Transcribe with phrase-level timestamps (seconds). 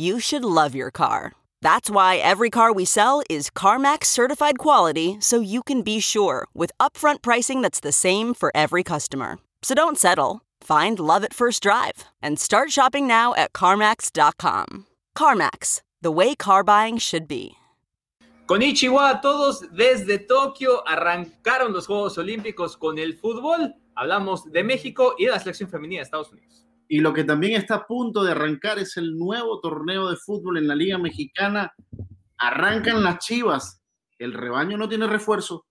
[0.00, 1.32] you should love your car.
[1.60, 6.46] That's why every car we sell is CarMax certified quality so you can be sure
[6.54, 9.38] with upfront pricing that's the same for every customer.
[9.62, 10.40] So don't settle.
[10.62, 14.86] Find love at first drive and start shopping now at CarMax.com.
[15.16, 17.56] CarMax, the way car buying should be.
[18.46, 20.82] Konnichiwa a todos desde Tokio.
[20.84, 23.74] Arrancaron los Juegos Olímpicos con el fútbol.
[23.94, 26.66] Hablamos de México y de la selección femenina de Estados Unidos.
[26.92, 30.58] Y lo que también está a punto de arrancar es el nuevo torneo de fútbol
[30.58, 31.72] en la Liga Mexicana.
[32.36, 33.80] Arrancan las chivas.
[34.18, 35.68] El rebaño no tiene refuerzo.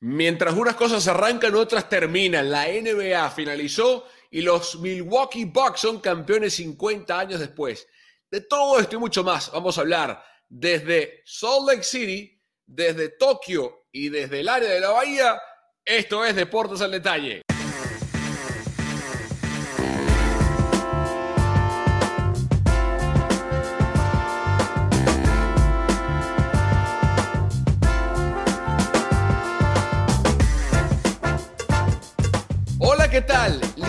[0.00, 2.50] Mientras unas cosas arrancan, otras terminan.
[2.50, 7.86] La NBA finalizó y los Milwaukee Bucks son campeones 50 años después.
[8.30, 13.84] De todo esto y mucho más vamos a hablar desde Salt Lake City, desde Tokio
[13.92, 15.38] y desde el área de la bahía.
[15.84, 17.42] Esto es Deportes al Detalle.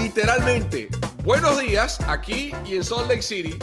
[0.01, 0.87] Literalmente,
[1.25, 3.55] buenos días aquí y en Salt Lake City.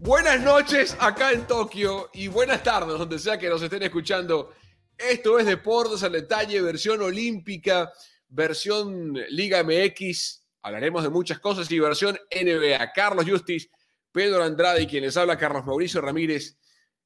[0.00, 4.52] Buenas noches acá en Tokio y buenas tardes donde sea que nos estén escuchando.
[4.98, 7.92] Esto es Deportes al Detalle, versión olímpica,
[8.28, 10.44] versión Liga MX.
[10.62, 12.92] Hablaremos de muchas cosas y versión NBA.
[12.92, 13.70] Carlos Justis,
[14.10, 16.58] Pedro Andrade y quien les habla, Carlos Mauricio Ramírez.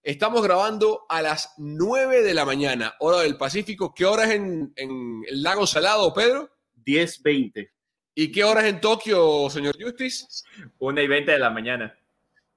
[0.03, 3.93] Estamos grabando a las 9 de la mañana, hora del Pacífico.
[3.95, 6.51] ¿Qué hora es en, en el lago Salado, Pedro?
[6.85, 7.69] 10-20.
[8.15, 10.45] ¿Y qué hora es en Tokio, señor Justis?
[10.79, 11.99] 1 y 20 de la mañana.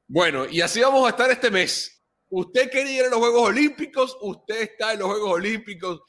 [0.07, 2.03] Bueno, y así vamos a estar este mes.
[2.29, 6.01] Usted quería ir a los Juegos Olímpicos, usted está en los Juegos Olímpicos.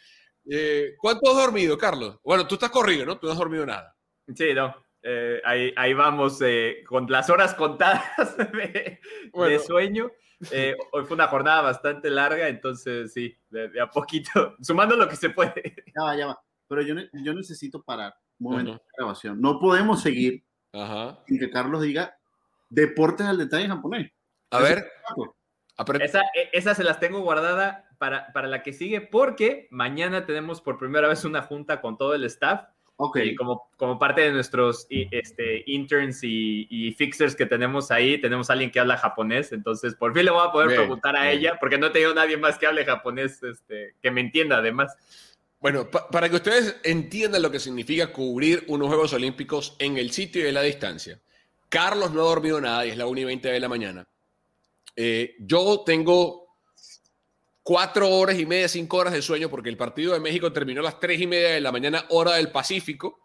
[0.51, 2.19] Eh, ¿Cuánto has dormido, Carlos?
[2.25, 3.19] Bueno, tú estás corrido, ¿no?
[3.19, 3.97] Tú no has dormido nada.
[4.35, 4.75] Sí, no.
[5.03, 9.01] Eh, ahí, ahí, vamos eh, con las horas contadas de,
[9.33, 9.53] bueno.
[9.53, 10.11] de sueño.
[10.51, 15.09] Eh, hoy fue una jornada bastante larga, entonces sí, de, de, a poquito, sumando lo
[15.09, 15.77] que se puede.
[15.95, 16.41] Ya va, ya va.
[16.69, 18.79] Pero yo, yo necesito parar momento uh -huh.
[18.79, 19.41] de grabación.
[19.41, 21.19] No podemos seguir Ajá.
[21.27, 22.17] sin que Carlos diga
[22.69, 24.13] deportes al detalle en japonés.
[24.51, 24.91] A ver.
[26.01, 30.61] Esa, e, esa, se las tengo guardada para, para la que sigue porque mañana tenemos
[30.61, 32.69] por primera vez una junta con todo el staff.
[32.99, 33.31] Okay.
[33.31, 38.49] Y como, como parte de nuestros este, interns y, y, fixers que tenemos ahí, tenemos
[38.49, 41.25] a alguien que habla japonés, entonces por fin le voy a poder bien, preguntar a
[41.25, 41.39] bien.
[41.39, 44.97] ella, porque no he tenido nadie más que hable japonés, este, que me entienda además.
[45.61, 50.13] Bueno, pa para que ustedes entiendan lo que significa cubrir unos Juegos Olímpicos en el
[50.13, 51.21] sitio y en la distancia.
[51.69, 54.07] Carlos no ha dormido nada y es la 1 y 20 de la mañana.
[54.95, 56.47] Eh, yo tengo
[57.63, 60.85] cuatro horas y media, cinco horas de sueño porque el partido de México terminó a
[60.85, 63.19] las tres y media de la mañana, hora del Pacífico.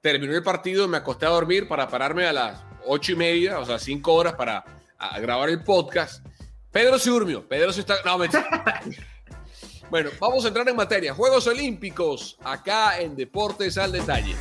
[0.00, 3.66] Terminó el partido, me acosté a dormir para pararme a las ocho y media, o
[3.66, 4.64] sea, cinco horas para
[5.20, 6.24] grabar el podcast.
[6.70, 7.96] Pedro se durmió, Pedro se está...
[8.04, 8.28] No, me...
[9.90, 11.14] bueno, vamos a entrar en materia.
[11.14, 14.34] Juegos Olímpicos, acá en Deportes al Detalle.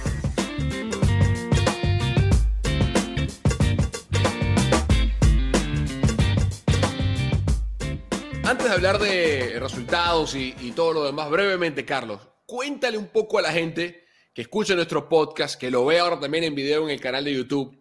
[8.43, 13.41] Antes de hablar de resultados y, todo lo demás, brevemente, Carlos, cuéntale un poco a
[13.41, 17.01] la gente que escucha nuestro podcast, que lo ve ahora también en video en el
[17.01, 17.77] canal de YouTube,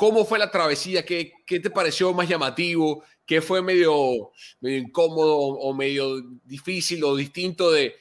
[0.00, 1.04] ¿Cómo fue la travesía?
[1.04, 3.04] ¿Qué, qué te pareció más llamativo?
[3.26, 4.32] ¿Qué fue medio,
[4.62, 7.96] incómodo o medio difícil o distinto de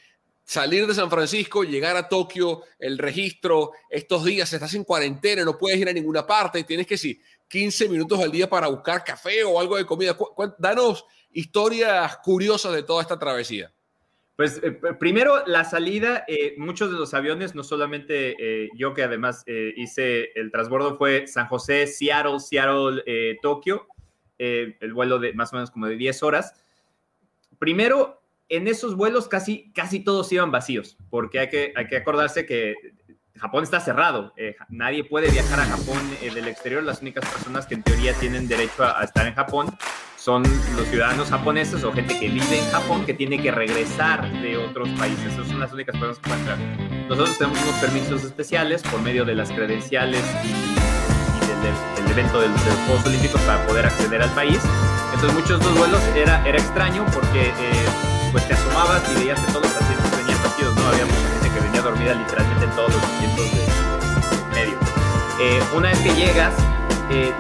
[0.46, 5.58] salir de San Francisco, llegar a Tokio, el registro, estos días estás en cuarentena, no
[5.58, 9.44] puedes ir a ninguna parte, tienes que sí, 15 minutos al día para buscar café
[9.44, 10.18] o algo de comida.
[10.58, 11.04] Danos
[11.34, 13.74] historias curiosas de toda esta travesía.
[14.40, 19.04] Pues eh, primero la salida, eh, muchos de los aviones, no solamente eh, yo que
[19.04, 23.04] además hice el transbordo, fue San José, Seattle, Seattle,
[23.42, 23.86] Tokio,
[24.38, 26.54] el vuelo de más o menos como de 10 horas.
[27.58, 32.46] Primero, en esos vuelos casi, casi todos iban vacíos, porque hay que, hay que acordarse
[32.46, 32.76] que
[33.36, 34.34] Japón está cerrado,
[34.70, 38.86] nadie puede viajar a Japón del exterior, las únicas personas que en teoría tienen derecho
[38.86, 39.68] a estar en Japón
[40.20, 40.44] son
[40.76, 44.90] los ciudadanos japoneses o gente que vive en Japón que tiene que regresar de otros
[44.90, 45.34] países.
[45.34, 47.08] Esas son las únicas personas que pueden entrar.
[47.08, 50.80] Nosotros tenemos unos permisos especiales por medio de las credenciales y,
[51.64, 54.60] del, evento de los Juegos Olímpicos para poder acceder al país.
[55.14, 57.86] Entonces muchos de los vuelos era, era extraño porque eh,
[58.32, 60.88] pues te asomabas y veías que todos los asientos venían vacíos, ¿no?
[60.88, 64.78] Había mucha gente que venía dormida literalmente en todos los asientos de, medio.
[65.40, 66.54] Eh, una vez que llegas,
[67.12, 67.32] eh,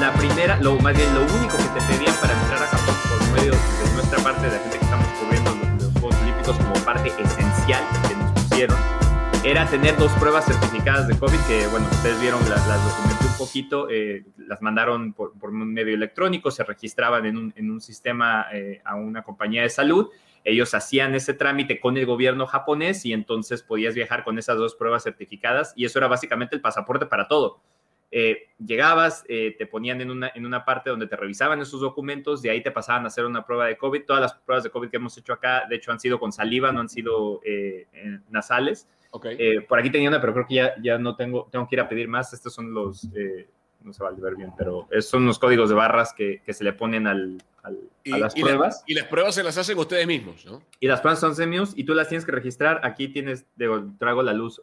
[0.00, 3.38] la primera, lo más bien lo único que te pedían para entrar a Japón por
[3.38, 7.08] medio de nuestra parte, de la gente que estamos cubriendo los, Juegos Olímpicos como parte
[7.08, 8.78] esencial que nos pusieron,
[9.44, 13.36] era tener dos pruebas certificadas de COVID, que bueno, ustedes vieron, las, las documenté un
[13.36, 17.82] poquito, eh, las mandaron por, por, un medio electrónico, se registraban en un, en un
[17.82, 20.08] sistema eh, a una compañía de salud,
[20.44, 24.74] ellos hacían ese trámite con el gobierno japonés y entonces podías viajar con esas dos
[24.76, 27.60] pruebas certificadas y eso era básicamente el pasaporte para todo.
[28.12, 32.42] Eh, llegabas, eh, te ponían en una, en una parte donde te revisaban esos documentos,
[32.42, 34.04] de ahí te pasaban a hacer una prueba de COVID.
[34.04, 36.72] Todas las pruebas de COVID que hemos hecho acá, de hecho, han sido con saliva,
[36.72, 37.86] no han sido eh,
[38.30, 38.88] nasales.
[39.10, 41.88] por aquí tenía una, pero creo que ya, ya no tengo, tengo que ir a
[41.88, 42.32] pedir más.
[42.32, 43.08] Estos son los,
[43.82, 46.64] no se va a ver bien, pero son los códigos de barras que, que se
[46.64, 47.70] le ponen al, a
[48.18, 48.82] las pruebas.
[48.88, 50.62] y las pruebas se las hacen ustedes mismos, ¿no?
[50.80, 52.80] Y las pruebas son semios y tú las tienes que registrar.
[52.82, 54.60] Aquí tienes, digo, traigo la luz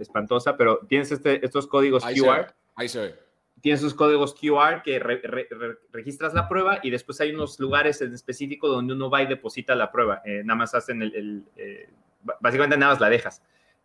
[0.00, 2.54] espantosa, pero tienes este, estos códigos QR.
[2.78, 3.14] Ahí se ve.
[3.60, 5.00] Tienes sus códigos QR que
[5.90, 9.74] registras la prueba y después hay unos lugares en específico donde uno va y deposita
[9.74, 10.22] la prueba.
[10.24, 11.90] Eh, nada más hacen el, eh,
[12.40, 13.42] básicamente nada más la dejas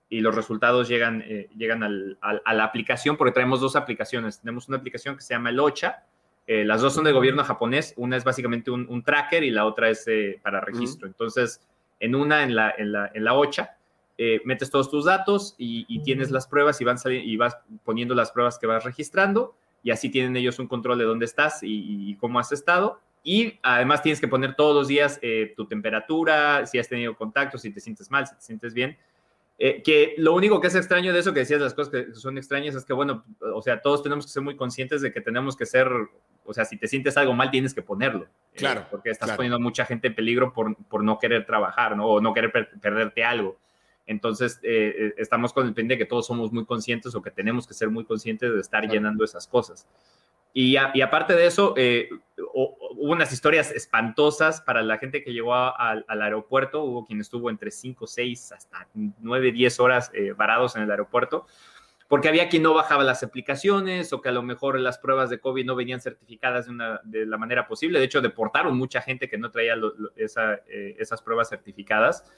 [0.09, 4.41] y los resultados llegan, eh, llegan al, a la aplicación porque traemos dos aplicaciones.
[4.41, 6.03] Tenemos una aplicación que se llama el OCHA.
[6.45, 7.95] las dos son de gobierno japonés.
[7.97, 10.05] Una es básicamente un, tracker y la otra es
[10.43, 11.07] para registro.
[11.07, 11.67] Entonces,
[11.99, 13.75] en una, en la, en la, en la OCHA,
[14.17, 18.31] eh, metes todos tus datos y, tienes las pruebas y, van y vas poniendo las
[18.31, 22.39] pruebas que vas registrando y así tienen ellos un control de dónde estás y, cómo
[22.39, 22.99] has estado.
[23.25, 27.57] Y además tienes que poner todos los días eh, tu temperatura, si has tenido contacto,
[27.57, 28.97] si te sientes mal, si te sientes bien.
[29.59, 32.37] Eh, que lo único que es extraño de eso que decías, las cosas que son
[32.37, 35.55] extrañas, es que, bueno, o sea, todos tenemos que ser muy conscientes de que tenemos
[35.55, 35.89] que ser,
[36.43, 38.27] o sea, si te sientes algo mal, tienes que ponerlo.
[38.55, 38.85] Claro.
[38.91, 42.05] porque estás poniendo a mucha gente en peligro por, por no querer trabajar, ¿no?
[42.05, 43.57] O no querer perderte algo.
[44.05, 47.31] Entonces, eh, eh, estamos con el pendiente de que todos somos muy conscientes o que
[47.31, 49.87] tenemos que ser muy conscientes de estar llenando esas cosas.
[50.55, 52.09] Y, aparte de eso, eh,
[52.53, 56.83] hubo unas historias espantosas para la gente que llegó al aeropuerto.
[56.83, 61.47] Hubo quien estuvo entre 5, 6, hasta 9, 10 horas varados en el aeropuerto,
[62.07, 65.39] porque había quien no bajaba las aplicaciones o que a lo mejor las pruebas de
[65.39, 66.67] COVID no venían certificadas
[67.05, 67.97] de, la manera posible.
[67.97, 69.73] De hecho, deportaron mucha gente que no traía
[70.15, 72.31] esas pruebas certificadas.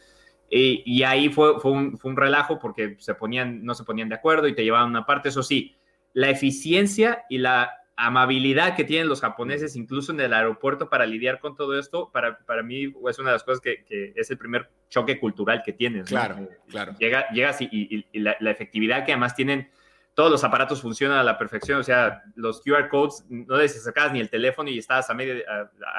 [0.50, 4.16] Y, ahí fue, fue, un, fue, un, relajo porque se ponían, no se ponían de
[4.16, 5.30] acuerdo y te llevaban una parte.
[5.30, 5.76] Eso sí,
[6.14, 11.40] la eficiencia y la amabilidad que tienen los japoneses, incluso en el aeropuerto, para lidiar
[11.40, 14.38] con todo esto, para, para mí es una de las cosas que, que es el
[14.38, 16.08] primer choque cultural que tienes.
[16.08, 16.94] Claro, eh, claro.
[17.00, 17.70] Llega, llegas y,
[18.12, 19.70] y, la, la, efectividad que además tienen
[20.16, 24.14] todos los aparatos funcionan a la perfección, o sea, los QR codes, no les sacabas
[24.14, 25.44] ni el teléfono y estabas a medio,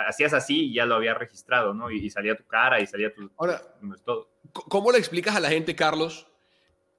[0.08, 1.90] hacías así y ya lo había registrado, ¿no?
[1.90, 3.30] Y, salía tu cara y salía tu...
[3.36, 3.60] Ahora,
[4.04, 4.30] todo.
[4.52, 6.26] ¿cómo le explicas a la gente, Carlos,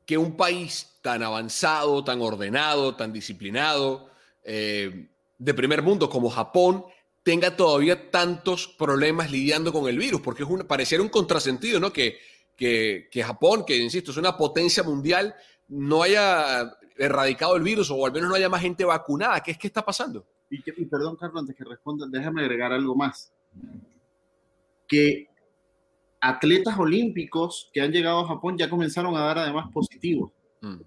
[0.06, 4.12] que un país tan avanzado, tan ordenado, tan disciplinado,
[4.44, 5.10] eh,
[5.40, 6.86] de primer mundo como Japón,
[7.24, 10.22] tenga todavía tantos problemas lidiando con el virus?
[10.22, 11.92] Porque es un, pareciera un contrasentido, ¿no?
[11.92, 12.20] Que,
[12.56, 15.36] que, que Japón, que insisto, es una potencia mundial,
[15.68, 19.42] no haya erradicado el virus o al menos no haya más gente vacunada.
[19.42, 20.26] ¿Qué es que está pasando?
[20.50, 23.32] Y, perdón, Carlos, antes que responda, déjame agregar algo más.
[24.88, 25.28] Que
[26.22, 30.32] atletas olímpicos que han llegado a Japón ya comenzaron a dar además positivos.
[30.62, 30.78] Mm.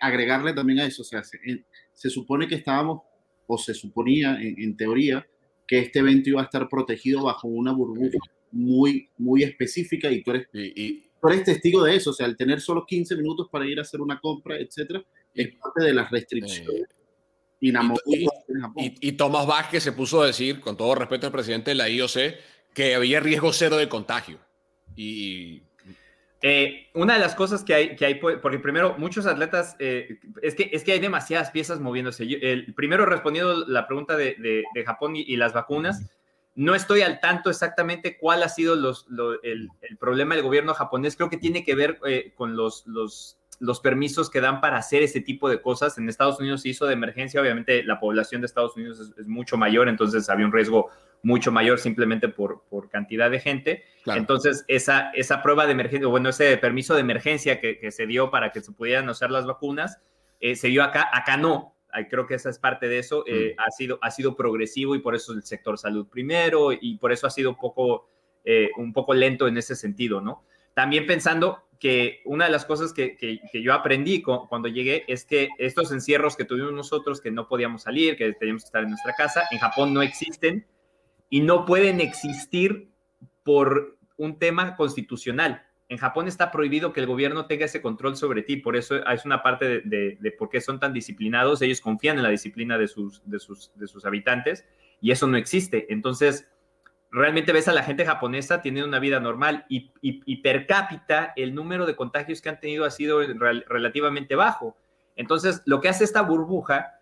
[0.00, 3.02] Agregarle también a eso, o sea, se, supone que estábamos,
[3.46, 5.26] o se suponía en, teoría,
[5.66, 8.18] que este evento iba a estar protegido bajo una burbuja
[8.52, 12.36] muy, muy específica y tú eres, y, tú eres testigo de eso, o sea, al
[12.36, 16.10] tener solo 15 minutos para ir a hacer una compra, etcétera, es parte de las
[16.10, 16.88] restricciones
[17.60, 17.72] Y,
[19.00, 22.34] y, Tomás Vázquez se puso a decir, con todo respeto al presidente de la IOC,
[22.74, 24.38] que había riesgo cero de contagio.
[24.96, 25.62] Y
[26.42, 30.54] eh, una de las cosas que hay, que hay, porque primero muchos atletas, eh, es,
[30.54, 32.24] que, es que hay demasiadas piezas moviéndose.
[32.24, 34.36] el, primero respondiendo la pregunta de,
[34.74, 36.10] de, Japón y, las vacunas,
[36.54, 39.06] no estoy al tanto exactamente cuál ha sido los,
[39.42, 41.14] el, el, problema del gobierno japonés.
[41.14, 45.02] Creo que tiene que ver eh, con los, los los permisos que dan para hacer
[45.02, 45.96] ese tipo de cosas.
[45.98, 49.58] En Estados Unidos se hizo de emergencia, obviamente la población de Estados Unidos es, mucho
[49.58, 50.88] mayor, entonces había un riesgo
[51.22, 53.84] mucho mayor simplemente por, por cantidad de gente.
[54.06, 58.50] Entonces, esa, esa prueba de emergencia, bueno, ese permiso de emergencia que, se dio para
[58.50, 59.98] que se pudieran usar las vacunas,
[60.40, 61.76] eh, se dio acá, acá no.
[62.08, 63.24] Creo que esa es parte de eso.
[63.26, 63.60] Eh, mm.
[63.60, 67.26] ha, sido, ha sido progresivo y por eso el sector salud primero y por eso
[67.26, 68.08] ha sido un poco,
[68.42, 70.44] eh, un poco lento en ese sentido, ¿no?
[70.80, 75.92] También pensando que una de las cosas que, yo aprendí cuando llegué es que estos
[75.92, 79.42] encierros que tuvimos nosotros, que no podíamos salir, que teníamos que estar en nuestra casa,
[79.50, 80.66] en Japón no existen
[81.28, 82.88] y no pueden existir
[83.42, 85.66] por un tema constitucional.
[85.90, 89.26] En Japón está prohibido que el gobierno tenga ese control sobre ti, por eso es
[89.26, 91.60] una parte de, por qué son tan disciplinados.
[91.60, 94.64] Ellos confían en la disciplina de sus, de sus, de sus habitantes
[95.02, 95.92] y eso no existe.
[95.92, 96.50] Entonces,
[97.10, 101.86] realmente ves a la gente japonesa teniendo una vida normal y, per cápita el número
[101.86, 104.76] de contagios que han tenido ha sido relativamente bajo.
[105.16, 107.00] Entonces, lo que hace esta burbuja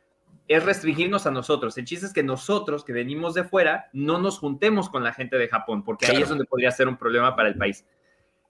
[0.48, 1.76] es restringirnos a nosotros.
[1.76, 5.36] El chiste es que nosotros que venimos de fuera no nos juntemos con la gente
[5.36, 7.84] de Japón, porque ahí es donde podría ser un problema para el país.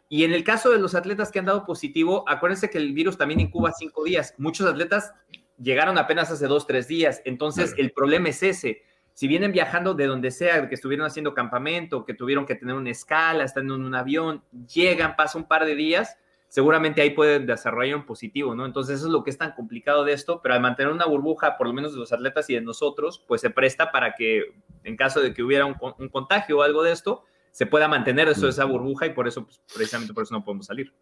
[0.09, 3.19] Y en el caso de los atletas que han dado positivo, acuérdense que el virus
[3.19, 4.35] también incuba cinco días.
[4.39, 5.13] Muchos atletas
[5.61, 7.21] llegaron apenas hace dos, tres días.
[7.25, 8.83] Entonces, el problema es ese
[9.19, 12.91] si vienen viajando de donde sea, que estuvieron haciendo campamento, que tuvieron que tener una
[12.91, 17.97] escala, están en un avión, llegan, pasa un par de días, seguramente ahí pueden desarrollar
[17.97, 18.65] un positivo, ¿no?
[18.65, 21.59] Entonces eso es lo que es tan complicado de esto, pero al mantener una burbuja,
[21.59, 24.97] por lo menos de los atletas y de nosotros, pues se presta para que en
[24.97, 25.75] caso de que hubiera un,
[26.11, 29.61] contagio o algo de esto, se pueda mantener eso, esa burbuja y por eso, pues,
[29.75, 30.95] precisamente por eso no podemos salir.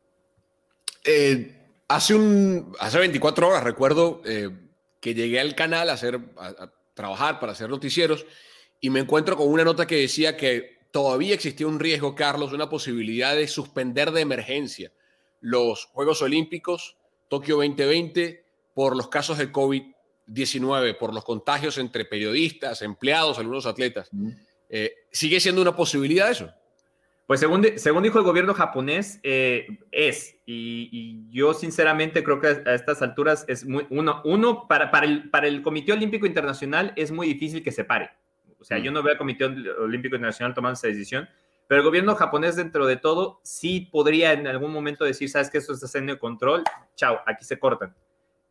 [1.04, 1.54] Eh,
[1.86, 4.48] hace, un, hace 24 horas recuerdo eh,
[5.00, 6.18] que llegué al canal a hacer,
[6.96, 8.26] trabajar, para hacer noticieros,
[8.80, 12.68] y me encuentro con una nota que decía que todavía existía un riesgo, Carlos, una
[12.68, 14.90] posibilidad de suspender de emergencia
[15.40, 16.96] los Juegos Olímpicos
[17.28, 24.10] Tokio 2020 por los casos de COVID-19, por los contagios entre periodistas, empleados, algunos atletas.
[24.68, 26.50] Eh, ¿Sigue siendo una posibilidad eso?
[27.26, 30.38] Pues según, según dijo el gobierno japonés, eh, es.
[30.46, 33.86] Y, yo sinceramente creo que a, estas alturas es muy...
[33.90, 37.84] Uno, uno para, para, el, para el Comité Olímpico Internacional es muy difícil que se
[37.84, 38.10] pare.
[38.60, 38.94] O sea, yo mm.
[38.94, 41.28] no veo al Comité Olímpico Internacional tomando esa decisión,
[41.66, 45.58] pero el gobierno japonés dentro de todo sí podría en algún momento decir, sabes que
[45.58, 46.62] esto está haciendo el control,
[46.94, 47.92] chao, aquí se cortan.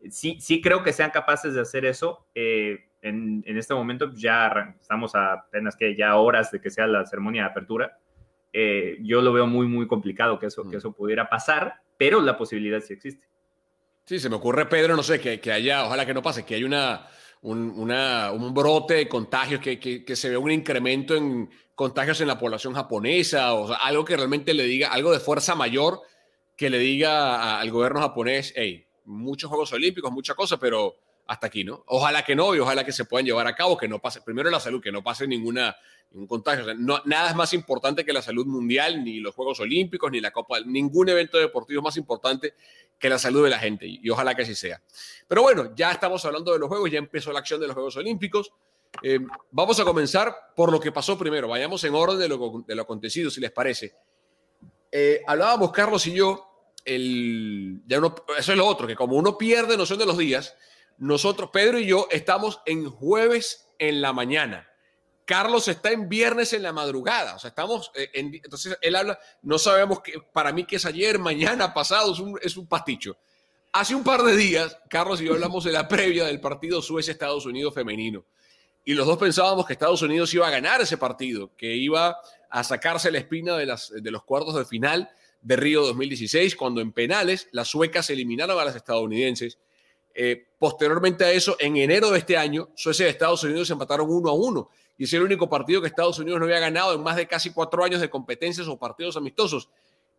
[0.10, 2.28] Sí, sí creo que sean capaces de hacer eso.
[2.36, 6.88] Eh, en, en, este momento ya estamos a apenas que ya horas de que sea
[6.88, 7.98] la ceremonia de apertura
[8.58, 10.80] eh, yo lo veo muy, muy complicado que eso, que mm.
[10.80, 13.28] eso pudiera pasar, pero la posibilidad sí existe.
[14.06, 16.56] Sí, se me ocurre, Pedro, no sé, que, que haya, ojalá que no pase, que
[16.56, 17.06] haya una,
[17.42, 22.22] un, una, un brote de contagios, que, que, que, se vea un incremento en contagios
[22.22, 26.00] en la población japonesa, o algo que realmente le diga, algo de fuerza mayor
[26.56, 30.96] que le diga al gobierno japonés, hey, muchos Juegos Olímpicos, mucha cosa, pero
[31.28, 31.84] hasta aquí, ¿no?
[31.88, 34.50] Ojalá que no y ojalá que se puedan llevar a cabo, que no pase, primero
[34.50, 35.76] la salud, que no pase ninguna,
[36.12, 36.66] ningún contagio.
[36.76, 40.60] nada es más importante que la salud mundial, ni los Juegos Olímpicos, ni la Copa,
[40.62, 42.54] ningún evento deportivo es más importante
[43.00, 44.82] que la salud de la gente y, ojalá que así sea.
[45.28, 47.98] Pero bueno, ya estamos hablando de los Juegos, ya empezó la acción de los Juegos
[47.98, 48.52] Olímpicos.
[49.02, 49.20] Eh,
[49.52, 52.82] vamos a comenzar por lo que pasó primero, vayamos en orden de lo, de lo
[52.84, 53.94] acontecido, si les parece.
[54.92, 57.82] Eh, hablábamos Carlos y yo, el,
[58.38, 60.56] eso es lo otro, que como uno pierde noción de los días,
[60.98, 64.70] nosotros, Pedro y yo, estamos en jueves en la mañana.
[65.26, 67.36] Carlos está en viernes en la madrugada.
[67.36, 70.86] O sea, estamos eh, en, entonces él habla, no sabemos que para mí que es
[70.86, 73.18] ayer, mañana, pasado, es un, es pasticho.
[73.74, 77.46] Hace un par de días, Carlos y yo hablamos de la previa del partido Suecia-Estados
[77.46, 78.24] Unidos femenino.
[78.86, 82.18] Y los dos pensábamos que Estados Unidos iba a ganar ese partido, que iba
[82.50, 85.10] a sacarse la espina de, las, de los cuartos de final
[85.42, 89.58] de Río 2016, cuando en penales las suecas eliminaron a las estadounidenses
[90.18, 94.10] eh, posteriormente a eso, en enero de este año, Suecia y Estados Unidos se empataron
[94.10, 94.70] uno a uno.
[94.98, 97.52] Y es el único partido que Estados Unidos no había ganado en más de casi
[97.52, 99.68] cuatro años de competencias o partidos amistosos.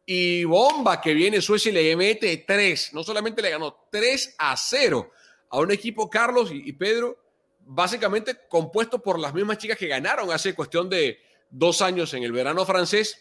[0.04, 2.92] Y bomba que viene Suecia y le mete tres.
[2.92, 5.10] No solamente le ganó 3 a 0
[5.48, 7.18] a un equipo, Carlos y, Pedro,
[7.60, 12.32] básicamente compuesto por las mismas chicas que ganaron hace cuestión de dos años en el
[12.32, 13.18] verano francés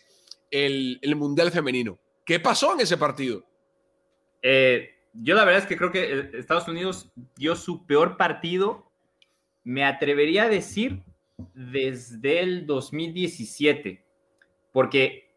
[0.52, 1.98] el, el Mundial Femenino.
[2.26, 3.44] ¿Qué pasó en ese partido?
[4.42, 8.92] Eh, yo la verdad es que creo que eh, Estados Unidos dio su peor partido
[9.64, 11.04] me atrevería a decir
[11.54, 14.06] desde el 2017,
[14.72, 15.34] porque,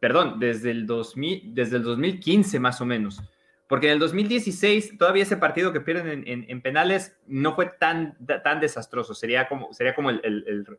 [0.00, 3.22] perdón, desde el, 2000, desde el 2015 más o menos,
[3.68, 8.60] porque en el 2016 todavía ese partido que pierden en, penales no fue tan, tan
[8.60, 10.20] desastroso, sería como, sería como el,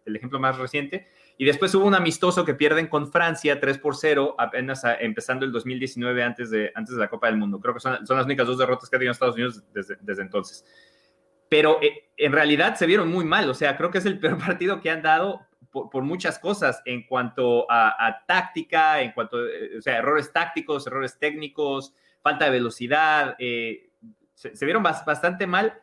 [0.06, 1.08] el, ejemplo más reciente.
[1.40, 5.52] Y después hubo un amistoso que pierden con Francia 3 por 0, apenas empezando el
[5.52, 7.60] 2019 antes de, antes de la Copa del Mundo.
[7.60, 10.22] Creo que son, son las únicas dos derrotas que ha tenido Estados Unidos desde, desde
[10.22, 10.64] entonces
[11.50, 14.38] pero eh, en realidad se vieron muy mal, o sea, creo que es el peor
[14.46, 15.42] partido que han dado
[15.72, 21.20] por, muchas cosas en cuanto a, táctica, en cuanto, eh, o sea, errores tácticos, errores
[21.20, 23.92] técnicos, falta de velocidad, eh,
[24.34, 25.80] se, vieron bastante mal.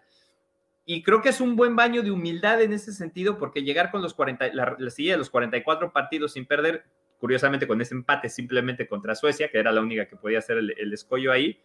[0.87, 4.01] Y creo que es un buen baño de humildad en ese sentido, porque llegar con
[4.01, 6.85] los 40, la, la silla de los 44 partidos sin perder,
[7.19, 10.75] curiosamente con ese empate simplemente contra Suecia, que era la única que podía hacer el,
[10.79, 11.61] el escollo ahí,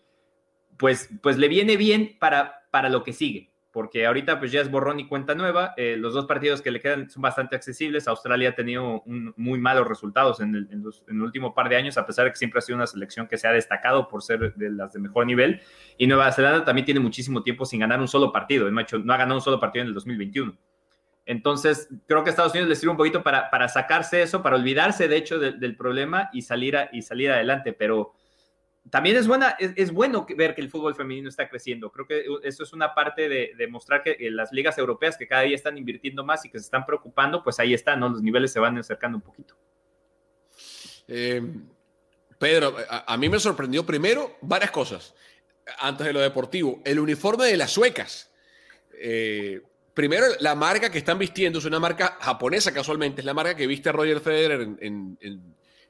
[0.78, 4.70] pues, pues le viene bien para, para lo que sigue porque ahorita pues ya es
[4.70, 5.74] borrón y cuenta nueva.
[5.78, 8.08] Eh, los dos partidos que le quedan son bastante accesibles.
[8.08, 12.32] Australia ha tenido muy malos resultados en el, último par de años, a pesar de
[12.32, 15.00] que siempre ha sido una selección que se ha destacado por ser de las de
[15.00, 15.62] mejor nivel.
[15.98, 18.70] Y Nueva Zelanda también tiene muchísimo tiempo sin ganar un solo partido.
[18.70, 20.58] no ha ganado un solo partido en el 2021.
[21.26, 24.56] Entonces, creo que a Estados Unidos le sirve un poquito para, para sacarse eso, para
[24.58, 27.74] olvidarse de hecho del problema y salir, y salir adelante.
[27.74, 28.14] Pero
[28.90, 31.92] también es, buena, es, bueno ver que el fútbol femenino está creciendo.
[31.92, 35.56] Creo que eso es una parte de, mostrar que las ligas europeas que cada día
[35.56, 38.10] están invirtiendo más y que se están preocupando, pues ahí están, ¿no?
[38.10, 39.56] Los niveles se van acercando un poquito.
[41.08, 41.42] Eh,
[42.40, 45.14] Pedro, a, mí me sorprendió primero varias cosas.
[45.80, 48.34] Antes de lo deportivo, el uniforme de las suecas.
[48.94, 49.62] Eh,
[49.94, 53.68] primero, la marca que están vistiendo es una marca japonesa casualmente, es la marca que
[53.68, 55.18] viste Roger Federer en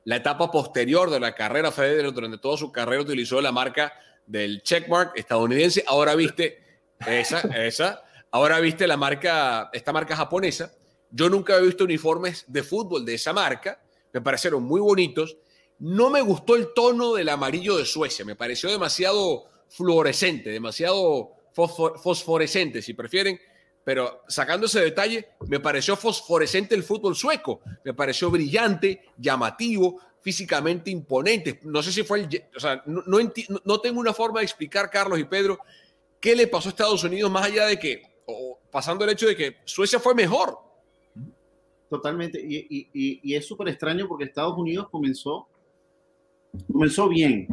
[0.03, 3.93] la etapa posterior de la carrera Federer, durante toda su carrera utilizó la marca
[4.25, 5.83] del checkmark estadounidense.
[5.87, 6.63] Ahora viste
[7.05, 8.03] esa, esa.
[8.31, 10.73] Ahora viste la marca, esta marca japonesa.
[11.11, 13.81] Yo nunca he visto uniformes de fútbol de esa marca.
[14.13, 15.37] Me parecieron muy bonitos.
[15.79, 18.23] No me gustó el tono del amarillo de Suecia.
[18.23, 23.39] Me pareció demasiado fluorescente, demasiado fosforescente, si prefieren.
[23.83, 27.61] Pero sacando ese detalle, me pareció fosforescente el fútbol sueco.
[27.83, 31.59] Me pareció brillante, llamativo, físicamente imponente.
[31.63, 32.43] No sé si fue el...
[32.55, 33.03] O sea, no,
[33.65, 35.59] no, tengo una forma de explicar, Carlos y Pedro,
[36.19, 39.35] qué le pasó a Estados Unidos más allá de que, o pasando el hecho de
[39.35, 40.59] que Suecia fue mejor.
[41.89, 42.39] Totalmente.
[42.41, 45.47] Y, es súper extraño porque Estados Unidos comenzó,
[46.71, 47.47] comenzó bien.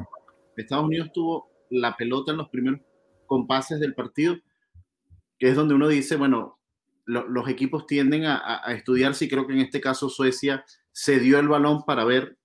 [0.57, 2.81] Estados Unidos tuvo la pelota en los primeros
[3.27, 4.37] compases del partido
[5.39, 6.59] que es donde uno dice, bueno,
[7.07, 11.49] los equipos tienden a, estudiar si creo que en este caso Suecia se dio el
[11.49, 12.37] balón para ver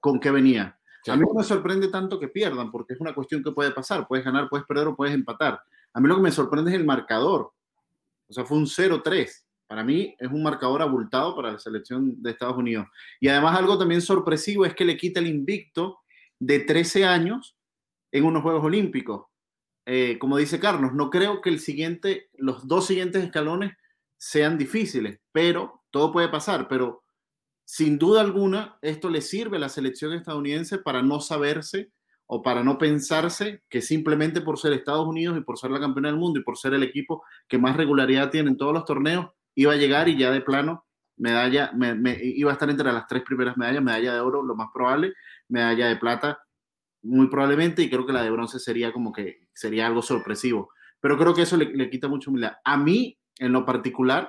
[0.00, 0.78] con qué venía.
[1.08, 4.06] A mí no me sorprende tanto que pierdan, porque es una cuestión que puede pasar.
[4.06, 5.60] Puedes ganar, puedes perder o puedes empatar.
[5.94, 7.52] A mí lo que me sorprende es el marcador.
[8.28, 9.30] O sea, fue un 0-3.
[9.66, 12.86] Para mí es un marcador abultado para la selección de Estados Unidos.
[13.18, 16.00] Y además algo también sorpresivo es que le quita el invicto
[16.38, 17.56] de 13 años
[18.12, 19.29] en unos Juegos Olímpicos.
[19.92, 21.50] Eh, como dice Carlos, no creo que
[22.38, 23.72] los dos siguientes escalones
[24.16, 27.02] sean difíciles, pero todo puede pasar, pero
[27.64, 31.90] sin duda alguna esto le sirve a la selección estadounidense para no saberse
[32.26, 36.10] o para no pensarse que simplemente por ser Estados Unidos y por ser la campeona
[36.10, 39.26] del mundo y por ser el equipo que más regularidad tiene en todos los torneos,
[39.56, 41.72] iba a llegar y ya de plano medalla,
[42.22, 45.14] iba a estar entre las tres primeras medallas, medalla de oro, lo más probable,
[45.48, 46.38] medalla de plata,
[47.02, 50.70] muy probablemente, y creo que la de bronce sería como que sería algo sorpresivo.
[51.00, 52.54] Pero creo que eso le, quita mucho humildad.
[52.64, 54.28] A mí, en lo particular,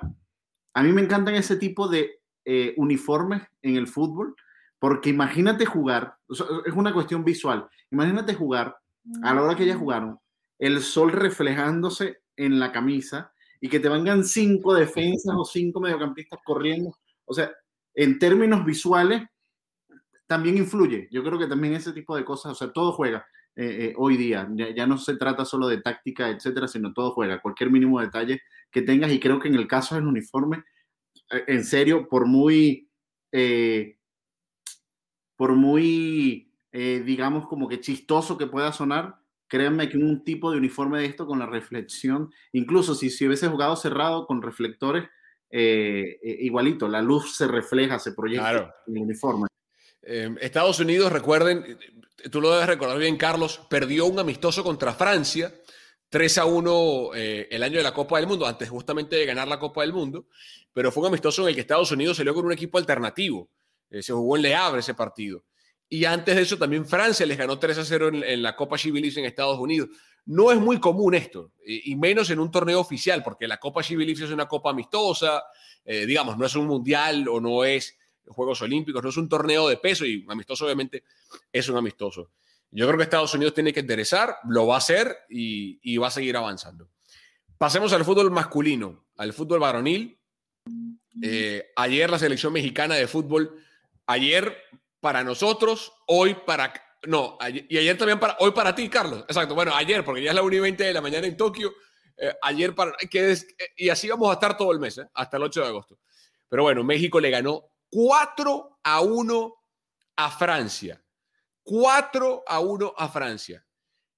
[0.74, 4.34] a mí me encantan ese tipo de eh, uniformes en el fútbol,
[4.78, 8.76] porque imagínate jugar, es una cuestión visual, imagínate jugar
[9.22, 10.18] a la hora que ya jugaron,
[10.58, 16.40] el sol reflejándose en la camisa y que te vengan cinco defensas o cinco mediocampistas
[16.44, 16.96] corriendo.
[17.24, 17.52] O sea,
[17.94, 19.22] en términos visuales,
[20.32, 21.08] también influye.
[21.10, 24.16] Yo creo que también ese tipo de cosas, o sea, todo juega eh, eh, hoy
[24.16, 24.48] día.
[24.74, 27.42] Ya, no se trata solo de táctica, etcétera, sino todo juega.
[27.42, 28.40] Cualquier mínimo detalle
[28.70, 30.64] que tengas, y creo que en el caso del uniforme,
[31.30, 32.88] eh, en serio, por muy,
[35.36, 39.16] por muy, digamos, como que chistoso que pueda sonar,
[39.48, 43.48] créanme que un tipo de uniforme de esto con la reflexión, incluso si, si hubiese
[43.48, 45.10] jugado cerrado con reflectores,
[45.50, 49.48] igualito, la luz se refleja, se proyecta en el uniforme.
[50.02, 51.78] Em, Estados Unidos, recuerden,
[52.30, 55.54] tú lo debes recordar bien, Carlos, perdió un amistoso contra Francia,
[56.08, 59.48] 3 a 1 eh, el año de la Copa del Mundo, antes justamente de ganar
[59.48, 60.26] la Copa del Mundo,
[60.72, 63.48] pero fue un amistoso en el que Estados Unidos salió con un equipo alternativo.
[63.90, 65.44] Eh, se jugó en Le Havre ese partido.
[65.88, 69.16] Y antes de eso también Francia les ganó 3 a 0 en, la Copa Civilis
[69.18, 69.90] en Estados Unidos.
[70.24, 74.22] no es muy común esto, y, menos en un torneo oficial, porque la Copa Chivilif
[74.22, 75.42] es una copa amistosa,
[75.84, 79.68] eh, digamos, no es un mundial o no es Juegos Olímpicos, no es un torneo
[79.68, 81.04] de peso y amistoso obviamente
[81.52, 82.30] es un amistoso.
[82.70, 86.10] Yo creo que Estados Unidos tiene que enderezar, lo va a hacer y, va a
[86.10, 86.88] seguir avanzando.
[87.58, 90.18] Pasemos al fútbol masculino, al fútbol varonil.
[91.22, 93.62] Eh, ayer la selección mexicana de fútbol,
[94.06, 94.56] ayer
[95.00, 96.72] para nosotros, hoy para...
[97.06, 97.36] No,
[97.68, 98.36] y ayer también para...
[98.40, 99.24] Hoy para ti, Carlos.
[99.28, 101.74] Exacto, bueno, ayer, porque ya es la 1 y 20 de la mañana en Tokio.
[102.16, 102.92] Eh, ayer para...
[103.10, 105.06] Que es, y así vamos a estar todo el mes, ¿eh?
[105.12, 105.98] hasta el 8 de agosto.
[106.48, 109.54] Pero bueno, México le ganó 4 a 1
[110.16, 111.04] a Francia.
[111.62, 113.66] 4 a 1 a Francia.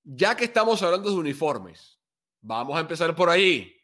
[0.05, 1.99] Ya que estamos hablando de uniformes,
[2.41, 3.77] vamos a empezar por ahí.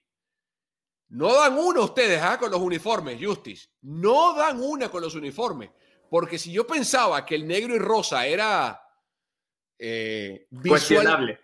[1.09, 2.38] No dan una ustedes ¿ah?
[2.38, 3.68] con los uniformes, Justice.
[3.83, 5.70] No dan una con los uniformes.
[6.09, 8.81] Porque si yo pensaba que el negro y rosa era
[9.76, 11.40] eh, visual,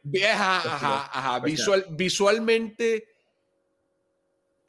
[1.43, 2.95] visual, visualmente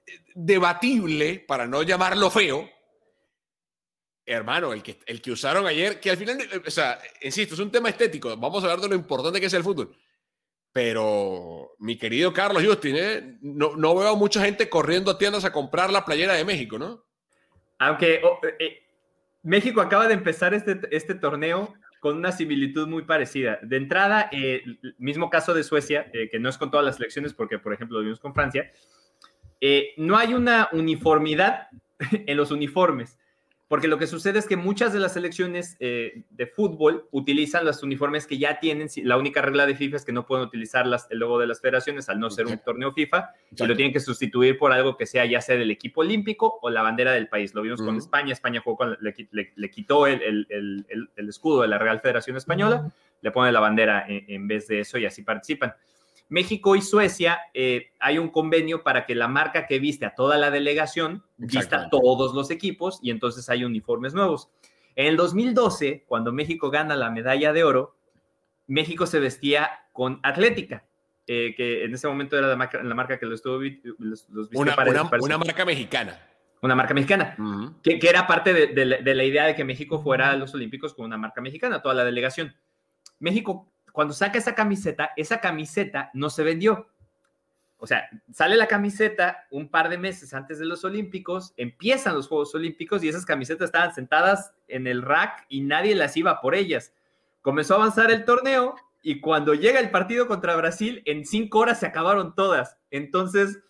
[0.03, 2.76] eh, debatible, para no llamarlo feo,
[4.27, 7.71] hermano, el que, el que usaron ayer, que al final, o sea, insisto, es un
[7.71, 9.95] tema estético, vamos a hablar de lo importante que es el fútbol.
[10.73, 13.37] Pero, mi querido Carlos Justin, ¿eh?
[13.41, 17.05] no, no, veo mucha gente corriendo a tiendas a comprar la playera de México, ¿no?
[17.79, 18.83] Aunque oh, eh, eh,
[19.43, 23.59] México acaba de empezar este, este torneo con una similitud muy parecida.
[23.63, 27.57] De entrada, el mismo caso de Suecia, que no es con todas las selecciones, porque
[27.57, 28.71] por ejemplo lo vimos con Francia,
[29.97, 31.69] no hay una uniformidad
[32.11, 33.17] en los uniformes.
[33.67, 37.83] Porque lo que sucede es que muchas de las selecciones eh, de fútbol utilizan los
[37.83, 38.87] uniformes que ya tienen.
[39.03, 41.59] La única regla de FIFA es que no pueden utilizar las, el logo de las
[41.59, 45.05] federaciones al no ser un torneo FIFA y lo tienen que sustituir por algo que
[45.05, 47.53] sea ya sea del equipo olímpico o la bandera del país.
[47.53, 48.31] Lo vimos con España.
[48.31, 50.47] España jugó le, quitó el,
[51.15, 52.89] escudo de la Real Federación Española,
[53.21, 55.73] le pone la bandera en vez de eso y así participan.
[56.29, 60.37] México y Suecia eh, hay un convenio para que la marca que viste a toda
[60.37, 64.49] la delegación vista a todos los equipos y entonces hay uniformes nuevos.
[64.95, 67.95] En el 2012, cuando México gana la medalla de oro,
[68.65, 70.85] México se vestía con Atlética,
[71.27, 73.59] eh, que en ese momento era la marca, la marca que lo estuvo
[73.99, 74.75] los, una,
[75.19, 76.19] una, marca mexicana.
[76.61, 77.37] Una marca mexicana,
[77.83, 81.05] que, era parte de, de la idea de que México fuera a los Olímpicos con
[81.05, 82.55] una marca mexicana, toda la delegación.
[83.19, 86.87] México cuando saca esa camiseta, esa camiseta no se vendió.
[87.77, 92.27] O sea, sale la camiseta un par de meses antes de los Olímpicos, empiezan los
[92.27, 96.53] Juegos Olímpicos y esas camisetas estaban sentadas en el rack y nadie las iba por
[96.53, 96.93] ellas.
[97.41, 101.79] Comenzó a avanzar el torneo y cuando llega el partido contra Brasil, en cinco horas
[101.79, 102.77] se acabaron todas.
[102.91, 103.63] Entonces,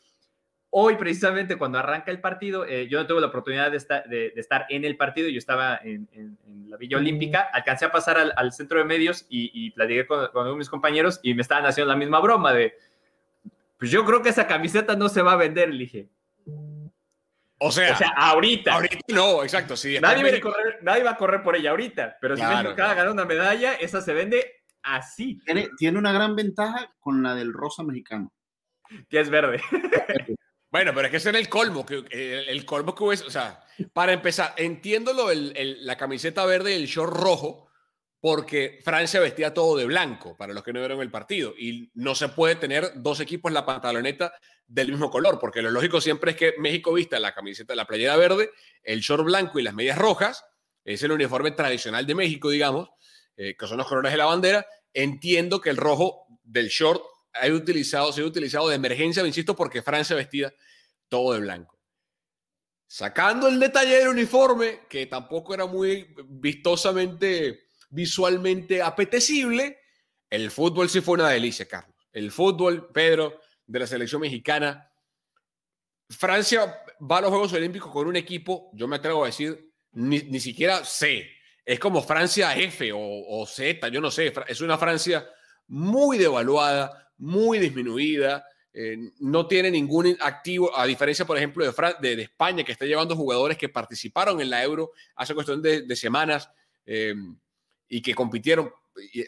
[0.69, 4.33] hoy precisamente cuando arranca el partido, eh, yo no tuve la oportunidad de estar, de,
[4.35, 6.07] estar, en el partido, yo estaba en,
[6.67, 10.57] la Villa Olímpica, alcancé a pasar al, centro de medios y, y platiqué con, con,
[10.57, 12.75] mis compañeros y me estaban haciendo la misma broma de,
[13.77, 16.09] pues yo creo que esa camiseta no se va a vender, le dije.
[17.59, 18.73] O sea, o sea ahorita.
[18.73, 19.73] Ahorita no, exacto.
[20.01, 20.41] nadie,
[20.81, 23.73] nadie, va a correr por ella ahorita, pero si México acaba de ganar una medalla,
[23.73, 25.39] esa se vende así.
[25.45, 28.31] Tiene, tiene una gran ventaja con la del rosa mexicano.
[29.09, 29.61] Que es verde.
[30.77, 33.65] Bueno, pero es que ese era el colmo, que, el, colmo que hubiese, o sea,
[33.93, 37.67] para empezar, entiendo el, la camiseta verde y el short rojo,
[38.19, 42.13] porque Francia vestía todo de blanco, para los que no vieron el partido, y no
[42.13, 44.35] se puede tener dos equipos en la pantaloneta
[44.67, 48.15] del mismo color, porque lo lógico siempre es que México vista la camiseta, la playera
[48.15, 48.51] verde,
[48.83, 50.45] el short blanco y las medias rojas,
[50.85, 52.91] es el uniforme tradicional de México, digamos,
[53.35, 54.67] eh, que son los colores de la bandera.
[54.93, 57.01] Entiendo que el rojo del short
[57.51, 60.53] utilizado, se ha utilizado de emergencia, insisto, porque Francia vestía
[61.09, 61.77] todo de blanco.
[62.87, 69.79] Sacando el detalle del uniforme, que tampoco era muy vistosamente, visualmente apetecible,
[70.29, 71.95] el fútbol sí fue una delicia, Carlos.
[72.11, 74.89] El fútbol, Pedro, de la selección mexicana.
[76.09, 80.39] Francia va a los Juegos Olímpicos con un equipo, yo me atrevo a decir, ni,
[80.39, 81.29] siquiera C.
[81.65, 84.33] Es como Francia F o Z, yo no sé.
[84.47, 85.29] Es una Francia
[85.67, 92.21] muy devaluada, muy disminuida, eh, no tiene ningún activo, a diferencia, por ejemplo, de, de,
[92.21, 96.49] España, que está llevando jugadores que participaron en la Euro hace cuestión de, semanas
[96.85, 97.15] eh,
[97.89, 98.71] y que compitieron.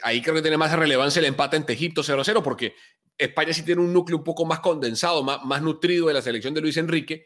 [0.04, 2.75] ahí creo que tiene más relevancia el empate entre Egipto 0-0, porque
[3.17, 6.54] España sí tiene un núcleo un poco más condensado, más, más nutrido de la selección
[6.54, 7.25] de Luis Enrique.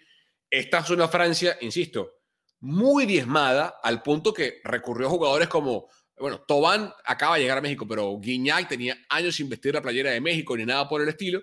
[0.50, 2.22] Esta es una Francia, insisto,
[2.62, 7.62] muy diezmada, al punto que recurrió a jugadores como bueno, Tobán acaba de llegar a
[7.62, 11.10] México, pero Guiñac tenía años sin vestir la playera de México ni nada por el
[11.10, 11.42] estilo.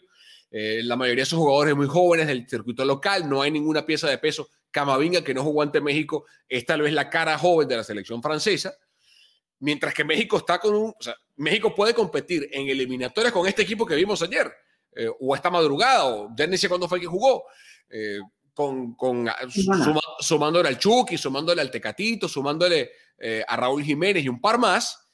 [0.50, 4.08] Eh, la mayoría de esos jugadores muy jóvenes del circuito local, no hay ninguna pieza
[4.08, 4.48] de peso.
[4.70, 8.22] Camavinga, que no jugó ante México, es tal vez la cara joven de la selección
[8.22, 8.74] francesa.
[9.58, 10.88] Mientras que México está con un.
[10.88, 14.50] O sea, México puede competir en eliminatorias con este equipo que vimos ayer,
[14.94, 17.44] eh, o esta madrugada, o ya ni sé cuándo fue que jugó.
[17.90, 18.20] Eh,
[18.60, 19.26] con, con
[20.20, 25.08] sumándole al Chucky, sumándole al Tecatito, sumándole eh, a Raúl Jiménez y un par más,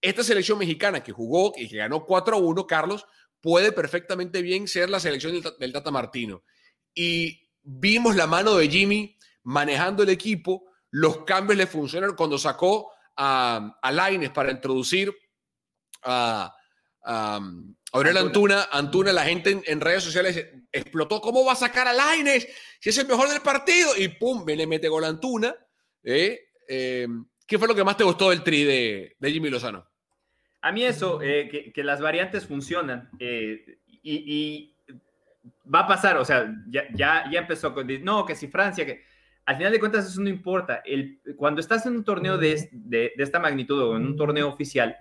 [0.00, 3.06] esta selección mexicana que jugó y que ganó 4 a 1, Carlos,
[3.40, 6.42] puede perfectamente bien ser la selección del, del Tata Martino.
[6.92, 12.90] Y vimos la mano de Jimmy manejando el equipo, los cambios le funcionaron cuando sacó
[13.16, 15.14] a, a Laines para introducir
[16.02, 16.52] a,
[17.04, 17.40] a
[17.92, 18.68] Aurel Antuna.
[18.70, 21.20] Antuna, la gente en, redes sociales explotó.
[21.20, 22.48] ¿Cómo va a sacar a Laines?
[22.80, 23.96] Si es el mejor del partido.
[23.96, 25.54] Y pum, me le mete gol a Antuna.
[26.02, 26.48] ¿eh?
[26.68, 29.86] Em, ¿Qué fue lo que más te gustó del tri de, Jimmy Lozano?
[30.60, 33.10] A mí eso, eh, que, las variantes funcionan.
[33.18, 34.74] Eh, y,
[35.72, 39.02] va a pasar, o sea, ya, ya, ya empezó con, no, que si Francia, que
[39.48, 40.82] al final de cuentas eso no importa.
[40.84, 44.94] El, cuando estás en un torneo de, de, esta magnitud o en un torneo oficial,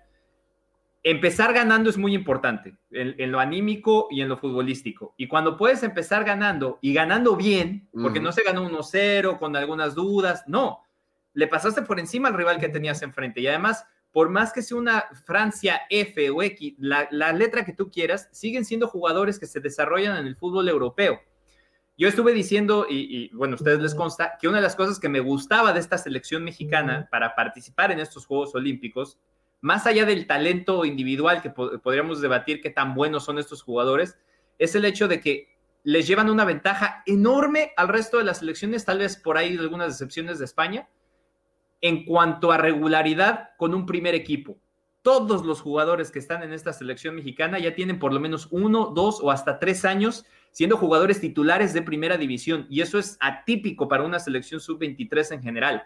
[1.03, 5.13] empezar ganando es muy importante en, lo anímico y en lo futbolístico.
[5.17, 9.95] Y cuando puedes empezar ganando y ganando bien, porque no se ganó 1-0 con algunas
[9.95, 10.83] dudas, no,
[11.33, 13.41] le pasaste por encima al rival que tenías enfrente.
[13.41, 17.73] Y además, por más que sea una Francia F o X, la, la letra que
[17.73, 21.19] tú quieras, siguen siendo jugadores que se desarrollan en el fútbol europeo.
[21.99, 25.09] Yo estuve diciendo, y, bueno, a ustedes les consta, que una de las cosas que
[25.09, 29.17] me gustaba de esta selección mexicana para participar en estos Juegos Olímpicos,
[29.67, 34.17] más allá del talento individual que podríamos debatir qué tan buenos son estos jugadores,
[34.57, 38.85] es el hecho de que les llevan una ventaja enorme al resto de las selecciones,
[38.85, 40.87] tal vez por ahí algunas excepciones de España,
[41.81, 44.57] en cuanto a regularidad con un primer equipo.
[45.01, 48.93] Todos los jugadores que están en esta selección mexicana ya tienen por lo menos uno,
[48.95, 52.67] dos o hasta tres años siendo jugadores titulares de primera división.
[52.69, 55.83] Y eso es atípico para una selección sub-23 en general.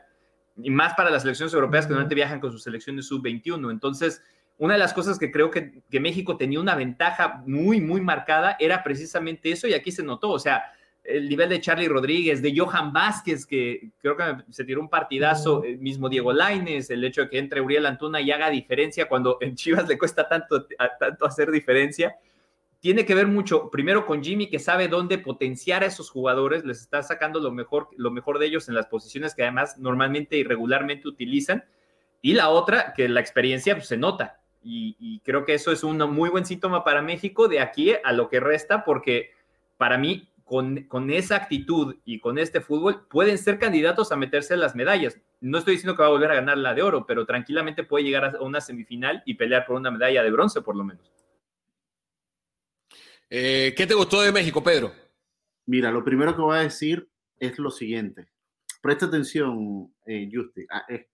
[0.61, 3.71] Y más para las selecciones europeas que normalmente viajan con sus selecciones sub-21.
[3.71, 4.21] Entonces,
[4.57, 8.83] una de las cosas que creo que, México tenía una ventaja muy, muy marcada era
[8.83, 9.67] precisamente eso.
[9.67, 10.29] Y aquí se notó.
[10.29, 10.63] O sea,
[11.03, 15.63] el nivel de Charlie Rodríguez, de Johan Vázquez, que creo que se tiró un partidazo,
[15.63, 19.37] el mismo Diego Laines, el hecho de que entre Uriel Antuna y haga diferencia cuando
[19.41, 20.67] en Chivas le cuesta tanto,
[20.99, 22.15] tanto hacer diferencia
[22.81, 26.81] tiene que ver mucho, primero con Jimmy, que sabe dónde potenciar a esos jugadores, les
[26.81, 30.43] está sacando lo mejor, lo mejor de ellos en las posiciones que además normalmente y
[30.43, 31.63] regularmente utilizan.
[32.23, 34.41] Y la otra, que la experiencia pues, se nota.
[34.63, 38.29] Y, creo que eso es un muy buen síntoma para México de aquí a lo
[38.29, 39.29] que resta, porque
[39.77, 44.55] para mí, con, con esa actitud y con este fútbol, pueden ser candidatos a meterse
[44.55, 45.19] en las medallas.
[45.39, 48.05] No estoy diciendo que va a volver a ganar la de oro, pero tranquilamente puede
[48.05, 51.11] llegar a una semifinal y pelear por una medalla de bronce, por lo menos.
[53.33, 54.93] Eh, ¿Qué te gustó de México, Pedro?
[55.65, 58.29] Mira, lo primero que voy a decir es lo siguiente.
[58.81, 60.67] Presta atención, eh, Justin.
[60.69, 61.09] Ah, eh,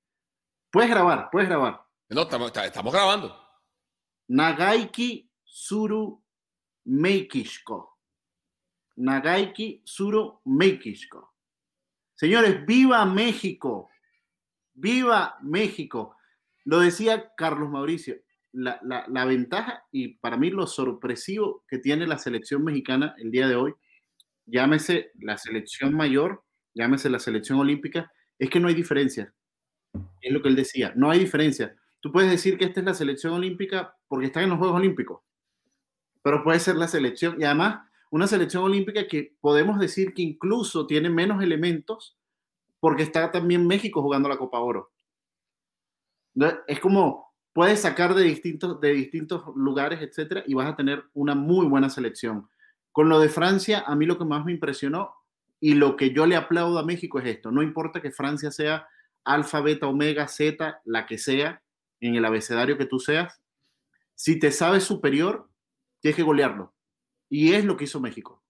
[0.72, 1.86] puedes grabar, puedes grabar.
[2.10, 3.40] No, estamos, estamos grabando.
[4.30, 6.24] Nagaiki Suru
[6.86, 8.00] Meikishko.
[8.96, 11.36] Nagaiki Suru Meikishko.
[12.16, 13.92] Señores, viva México.
[14.74, 16.18] Viva México.
[16.66, 18.16] Lo decía Carlos Mauricio
[18.58, 23.56] la, ventaja y para mí lo sorpresivo que tiene la selección mexicana el día de
[23.56, 23.74] hoy,
[24.46, 26.44] llámese la selección mayor,
[26.74, 29.34] llámese la selección olímpica, es que no hay diferencia.
[30.22, 31.76] Es lo que él decía, no hay diferencia.
[32.00, 35.22] Tú puedes decir que esta es la selección olímpica porque está en los Juegos Olímpicos,
[36.22, 40.88] pero puede ser la selección y además una selección olímpica que podemos decir que incluso
[40.88, 42.18] tiene menos elementos
[42.80, 44.92] porque está también México jugando la Copa Oro.
[46.68, 47.27] Es como,
[47.58, 51.90] puedes sacar de distintos, de distintos lugares, etcétera, y vas a tener una muy buena
[51.90, 52.48] selección.
[52.92, 55.16] Con lo de Francia, a mí lo que más me impresionó
[55.60, 58.88] y lo que yo le aplaudo a México es esto: no importa que Francia sea
[59.24, 61.64] alfa, beta, omega, z, la que sea,
[62.00, 63.42] en el abecedario que tú seas,
[64.14, 65.50] si te sabes superior,
[66.00, 66.76] tienes que golearlo.
[67.28, 68.44] Y es lo que hizo México.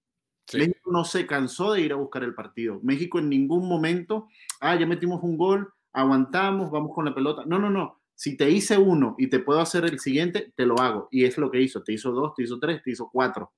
[0.51, 2.81] México no se cansó de ir a buscar el partido.
[2.83, 4.27] México en ningún momento,
[4.59, 7.43] ah, ya metimos un gol, aguantamos, vamos con la pelota.
[7.45, 10.79] No, no, no si te hice uno y te puedo hacer el siguiente, te lo
[10.79, 11.07] hago.
[11.11, 11.83] Y es lo que hizo.
[11.83, 13.53] Te hizo dos, te hizo tres, te hizo cuatro.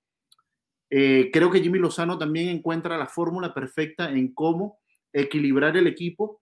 [0.89, 4.79] Eh, creo que Jimmy Lozano también encuentra la fórmula perfecta en cómo
[5.13, 6.41] equilibrar el equipo,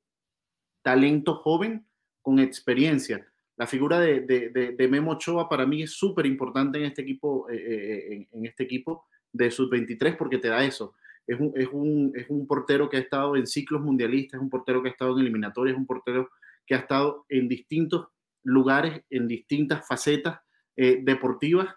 [0.81, 1.85] talento joven
[2.23, 3.23] con experiencia.
[3.55, 7.55] La figura de, de, Memo Ochoa para mí es súper importante en este equipo, eh,
[7.55, 10.95] eh, en, este equipo de sub-23 porque te da eso.
[11.27, 14.49] Es un, es, un, es un portero que ha estado en ciclos mundialistas, es un
[14.49, 16.31] portero que ha estado en eliminatorias, es un portero
[16.67, 18.07] que ha estado en distintos
[18.43, 20.39] lugares, en distintas facetas
[20.75, 21.73] eh, deportivas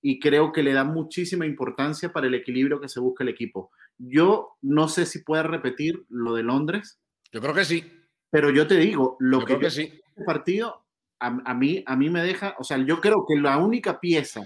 [0.00, 3.72] y creo que le da muchísima importancia para el equilibrio que se busca el equipo.
[3.98, 7.00] Yo no sé si pueda repetir lo de Londres.
[7.32, 7.84] Yo creo que sí.
[8.30, 9.82] Pero yo te digo, lo que, que sí.
[9.82, 10.86] este partido
[11.18, 14.44] a, mí, a mí me deja, o sea, yo creo que la única pieza,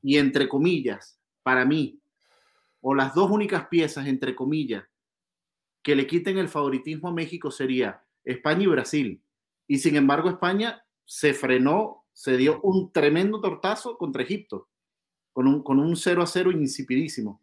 [0.00, 2.00] y entre comillas, para mí,
[2.80, 4.84] o las dos únicas piezas, entre comillas,
[5.82, 9.22] que le quiten el favoritismo a México sería España y Brasil.
[9.66, 14.68] Y sin embargo, España se frenó, se dio un tremendo tortazo contra Egipto,
[15.32, 17.42] con un, con un 0 a 0 insipidísimo.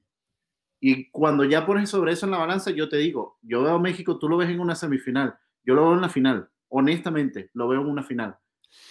[0.80, 3.80] Y cuando ya pones sobre eso en la balanza, yo te digo, yo veo a
[3.80, 7.68] México, tú lo ves en una semifinal, yo lo veo en la final, honestamente, lo
[7.68, 8.38] veo en una final.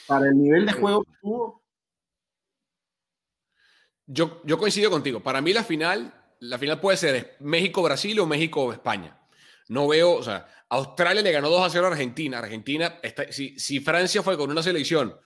[0.07, 1.63] Para el nivel de juego que tuvo.
[4.07, 5.21] Yo, yo coincido contigo.
[5.21, 9.18] Para mí la final, la final puede ser México-Brasil o México-España.
[9.69, 12.39] No veo, o sea, Australia le ganó 2 a 0 a Argentina.
[12.39, 15.19] Argentina, está, si, si, Francia fue con una selección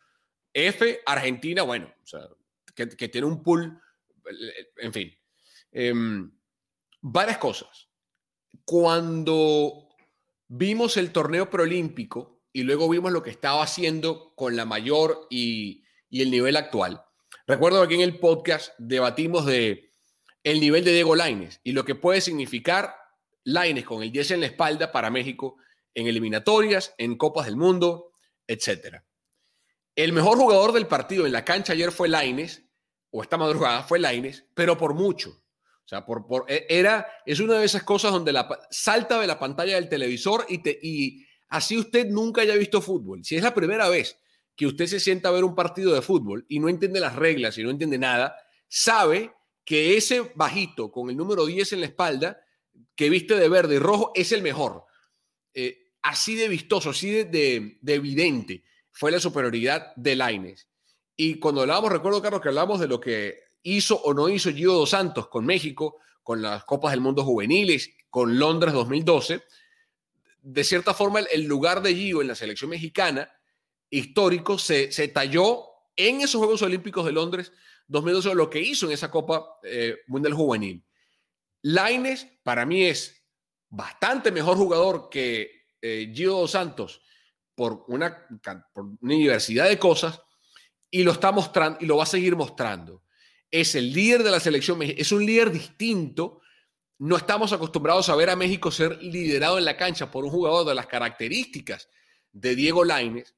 [0.52, 2.28] F, Argentina, bueno, o sea,
[2.74, 3.80] que, tiene un pool,
[4.76, 5.12] en fin.
[5.70, 6.32] Em,
[7.00, 7.88] varias cosas.
[8.64, 9.88] Cuando
[10.48, 15.84] vimos el torneo preolímpico y luego vimos lo que estaba haciendo con la mayor y,
[16.10, 17.02] y el nivel actual.
[17.46, 19.90] Recuerdo que aquí en el podcast debatimos de
[20.44, 22.94] el nivel de Diego Laines y lo que puede significar
[23.44, 25.56] Laines con el 10 en la espalda para México
[25.94, 28.12] en eliminatorias, en Copas del Mundo,
[28.46, 29.02] etc.
[29.94, 32.64] El mejor jugador del partido en la cancha ayer fue Laines,
[33.10, 35.42] o esta madrugada fue Laines, pero por mucho.
[35.84, 39.26] O sea, por, por, e, era, es una de esas cosas donde la, salta de
[39.26, 43.24] la pantalla del televisor y, te, y así usted nunca haya visto fútbol.
[43.24, 44.18] Si es la primera vez
[44.56, 47.58] que usted se sienta a ver un partido de fútbol y no entiende las reglas
[47.58, 48.36] y no entiende nada,
[48.68, 49.32] sabe
[49.64, 52.40] que ese bajito con el número 10 en la espalda
[53.02, 54.84] que viste de verde y rojo es el mejor.
[55.54, 58.62] Eh, así de vistoso, así de, evidente
[58.92, 60.68] fue la superioridad de Laines.
[61.16, 64.72] Y cuando hablábamos, recuerdo, Carlos, que hablamos de lo que hizo o no hizo Gio
[64.74, 69.42] Dos Santos con México, con las Copas del Mundo Juveniles, con Londres 2012.
[70.42, 73.28] De cierta forma, el lugar de Gio en la selección mexicana
[73.90, 75.64] histórico se, se talló
[75.96, 77.52] en esos Juegos Olímpicos de Londres
[77.88, 80.84] 2012, lo que hizo en esa Copa eh, Mundial Juvenil.
[81.62, 83.24] Laines para mí es
[83.68, 87.02] bastante mejor jugador que eh, Gio Santos
[87.54, 88.26] por una,
[88.72, 90.20] por una diversidad de cosas
[90.90, 93.02] y lo está mostrando y lo va a seguir mostrando.
[93.50, 96.40] Es el líder de la selección, es un líder distinto.
[96.98, 100.66] No estamos acostumbrados a ver a México ser liderado en la cancha por un jugador
[100.66, 101.88] de las características
[102.30, 103.34] de Diego Laines.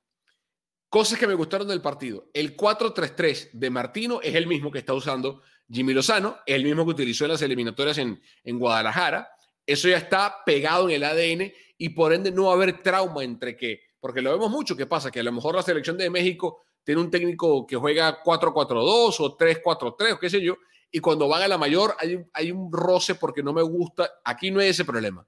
[0.88, 2.30] Cosas que me gustaron del partido.
[2.32, 6.90] El 4-3-3 de Martino es el mismo que está usando Jimmy Lozano, el mismo que
[6.90, 9.28] utilizó en las eliminatorias en, en Guadalajara.
[9.66, 13.24] Eso ya está pegado en el ADN y por ende no va a haber trauma
[13.24, 16.10] entre que, porque lo vemos mucho que pasa, que a lo mejor la selección de
[16.10, 20.56] México tiene un técnico que juega 4-4-2 o 3-4-3 o qué sé yo,
[20.90, 24.20] y cuando van a la mayor hay, hay un roce porque no me gusta.
[24.24, 25.26] Aquí no hay ese problema,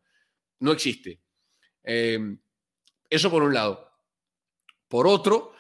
[0.61, 1.20] no existe.
[1.83, 2.18] Eh,
[3.09, 3.90] eso por un lado.
[4.88, 5.53] Por otro,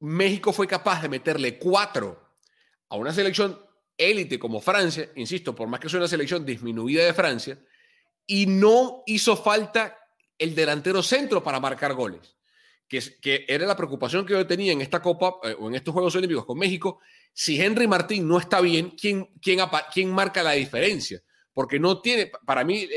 [0.00, 2.27] México fue capaz de meterle cuatro
[2.88, 3.58] a una selección
[3.96, 7.58] élite como Francia, insisto, por más que sea una selección disminuida de Francia,
[8.26, 9.98] y no hizo falta
[10.38, 12.36] el delantero centro para marcar goles,
[12.86, 15.92] que, que era la preocupación que yo tenía en esta Copa eh, o en estos
[15.92, 17.00] Juegos Olímpicos con México.
[17.32, 19.60] Si Henry Martín no está bien, ¿quién, quién,
[19.92, 21.20] quién marca la diferencia?
[21.52, 22.88] Porque no tiene, para mí,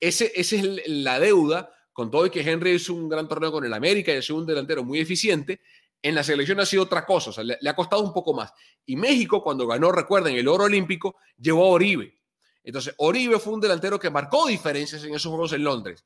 [0.00, 3.64] ese, esa es la deuda, con todo y que Henry es un gran torneo con
[3.64, 5.60] el América y es un delantero muy eficiente,
[6.02, 8.52] en la selección ha sido otra cosa, le, ha costado un poco más.
[8.84, 12.20] Y México, cuando ganó, recuerden, el oro olímpico, llevó a Oribe.
[12.64, 16.04] Entonces, Oribe fue un delantero que marcó diferencias en esos juegos en Londres.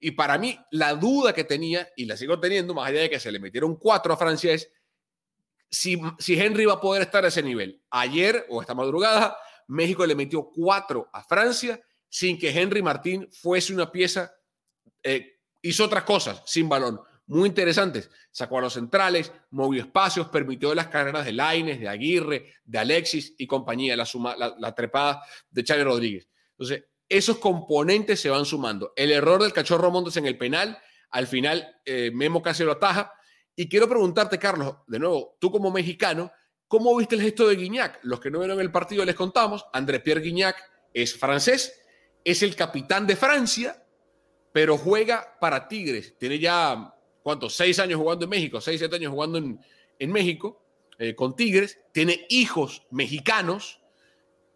[0.00, 3.20] Y para mí, la duda que tenía, y la sigo teniendo, más allá de que
[3.20, 4.70] se le metieron cuatro a Francia, es
[5.70, 7.80] si, si Henry va a poder estar a ese nivel.
[7.90, 9.36] Ayer o esta madrugada,
[9.68, 14.32] México le metió cuatro a Francia sin que Henry Martín fuese una pieza,
[15.02, 18.10] eh, hizo otras cosas sin balón muy interesantes.
[18.30, 23.34] Sacó a los centrales, movió espacios, permitió las carreras de Laines, de Aguirre, de Alexis
[23.38, 26.28] y compañía, la, suma, la, trepada de Chávez Rodríguez.
[26.52, 28.92] Entonces, esos componentes se van sumando.
[28.96, 30.78] El error del cachorro Montes en el penal,
[31.10, 33.12] al final eh, Memo casi lo ataja.
[33.54, 36.30] Y quiero preguntarte, Carlos, de nuevo, tú como mexicano,
[36.68, 38.00] ¿cómo viste el gesto de Guignac?
[38.02, 40.56] Los que no vieron el partido les contamos, André Pierre Guignac
[40.92, 41.80] es francés,
[42.24, 43.82] es el capitán de Francia,
[44.52, 46.16] pero juega para Tigres.
[46.18, 46.95] Tiene ya
[47.26, 47.56] ¿cuántos?
[47.56, 50.62] Seis años jugando en México, seis, siete años jugando en, México
[50.96, 53.80] eh, con Tigres, tiene hijos mexicanos,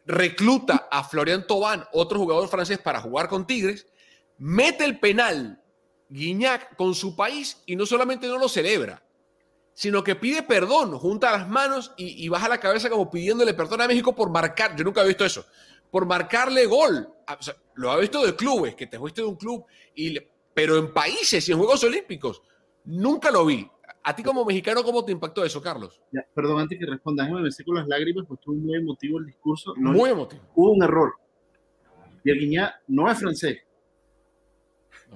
[0.06, 3.88] recluta a Florian Tobán, otro jugador francés, para jugar con Tigres,
[4.38, 5.60] mete el penal
[6.10, 9.02] Guiñac con su país y no solamente no lo celebra,
[9.74, 13.88] sino que pide perdón, junta las manos y, baja la cabeza como pidiéndole perdón a
[13.88, 15.44] México por marcar, yo nunca he visto eso,
[15.90, 17.12] por marcarle gol.
[17.26, 17.36] Ah,
[17.74, 20.16] lo ha visto de clubes, que te fuiste de un club, y
[20.54, 22.42] pero en países y en Juegos Olímpicos
[22.90, 23.68] Nunca lo vi.
[24.02, 26.00] ¿A ti como mexicano cómo te impactó eso, Carlos?
[26.34, 29.74] perdón, antes que responda, déjame me con las lágrimas, pues estuvo muy emotivo el discurso.
[29.76, 30.42] muy emotivo.
[30.54, 31.14] Hubo un error.
[32.24, 33.58] Y el Guiñá no es francés.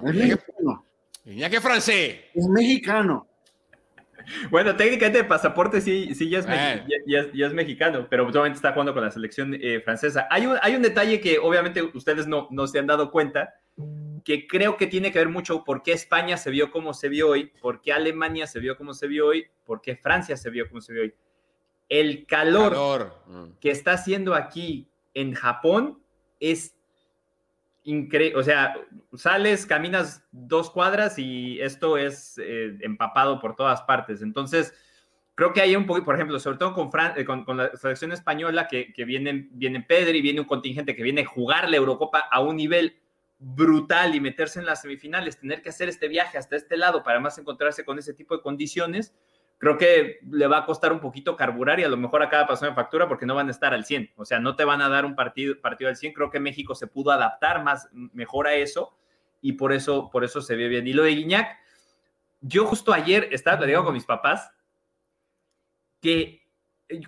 [0.06, 0.84] es mexicano.
[1.24, 2.20] Guiñá que es francés.
[2.34, 3.26] Es mexicano.
[4.50, 6.46] Bueno, técnicamente de pasaporte sí, sí ya, es,
[7.06, 10.26] ya, es, mexicano, pero obviamente está jugando con la selección eh, francesa.
[10.30, 13.52] Hay un, hay un detalle que obviamente ustedes no, no se han dado cuenta,
[14.24, 17.30] que creo que tiene que ver mucho por qué España se vio como se vio
[17.30, 20.68] hoy, por qué Alemania se vio como se vio hoy, por qué Francia se vio
[20.68, 21.14] como se vio hoy.
[21.88, 23.12] El calor,
[23.60, 26.02] que está haciendo aquí en Japón
[26.40, 26.74] es
[27.84, 28.38] increíble.
[28.38, 28.74] O sea,
[29.14, 34.22] sales, caminas dos cuadras y esto es eh, empapado por todas partes.
[34.22, 34.72] Entonces,
[35.34, 38.66] creo que hay un poco, por ejemplo, sobre todo con, eh, con, la selección española,
[38.66, 42.40] que, que viene, viene Pedri, viene un contingente que viene a jugar la Eurocopa a
[42.40, 42.96] un nivel
[43.46, 47.20] brutal y meterse en las semifinales, tener que hacer este viaje hasta este lado para
[47.20, 49.14] más encontrarse con ese tipo de condiciones,
[49.58, 52.70] creo que le va a costar un poquito carburar y a lo mejor acaba pasando
[52.70, 54.88] en factura porque no van a estar al 100, o sea, no te van a
[54.88, 58.54] dar un partido, partido al 100, creo que México se pudo adaptar más, mejor a
[58.54, 58.96] eso
[59.42, 60.86] y por eso, por eso se ve bien.
[60.86, 61.58] Y lo de Guiñac,
[62.40, 64.50] yo justo ayer estaba platicando con mis papás
[66.00, 66.48] que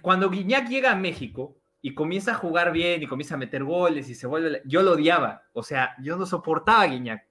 [0.03, 1.57] cuando Guiñac llega a México,
[1.87, 4.61] y comienza a jugar bien y comienza a meter goles y se vuelve.
[4.65, 7.25] Yo lo odiaba, o sea, yo no soportaba a Guiñac.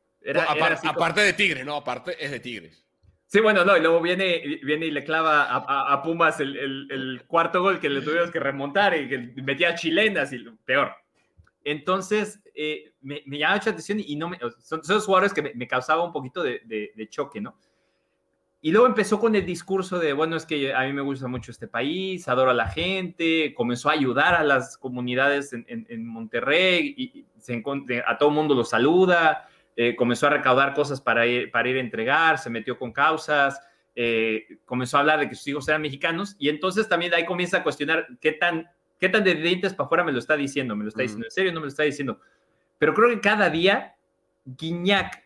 [0.86, 2.86] aparte de Tigres, no, aparte es de Tigres.
[3.26, 7.82] Sí, bueno, no, y luego viene, viene y le clava a, Pumas el, cuarto gol
[7.82, 10.94] que le tuvimos que remontar y que metía chilenas y peor.
[11.66, 15.54] Entonces, eh, me, me llama mucha atención y no me, son, esos jugadores que me,
[15.54, 17.58] me causaba un poquito de, de choque, ¿no?
[18.66, 21.52] Y luego empezó con el discurso de, bueno, es que a mí me gusta mucho
[21.52, 27.26] este país, adoro a la gente, comenzó a ayudar a las comunidades en, Monterrey, y
[27.38, 27.64] se
[28.08, 31.78] a todo el mundo lo saluda, eh, comenzó a recaudar cosas para ir, para ir
[31.78, 33.62] a entregar, se metió con causas,
[33.96, 37.58] eh, comenzó a hablar de que sus hijos eran mexicanos, y entonces también ahí comienza
[37.58, 38.68] a cuestionar qué tan,
[39.00, 41.32] qué tan de dientes para afuera me lo está diciendo, me lo está diciendo en
[41.32, 42.20] serio, no me lo está diciendo.
[42.80, 43.94] Pero creo que cada día
[44.44, 45.25] Guiñac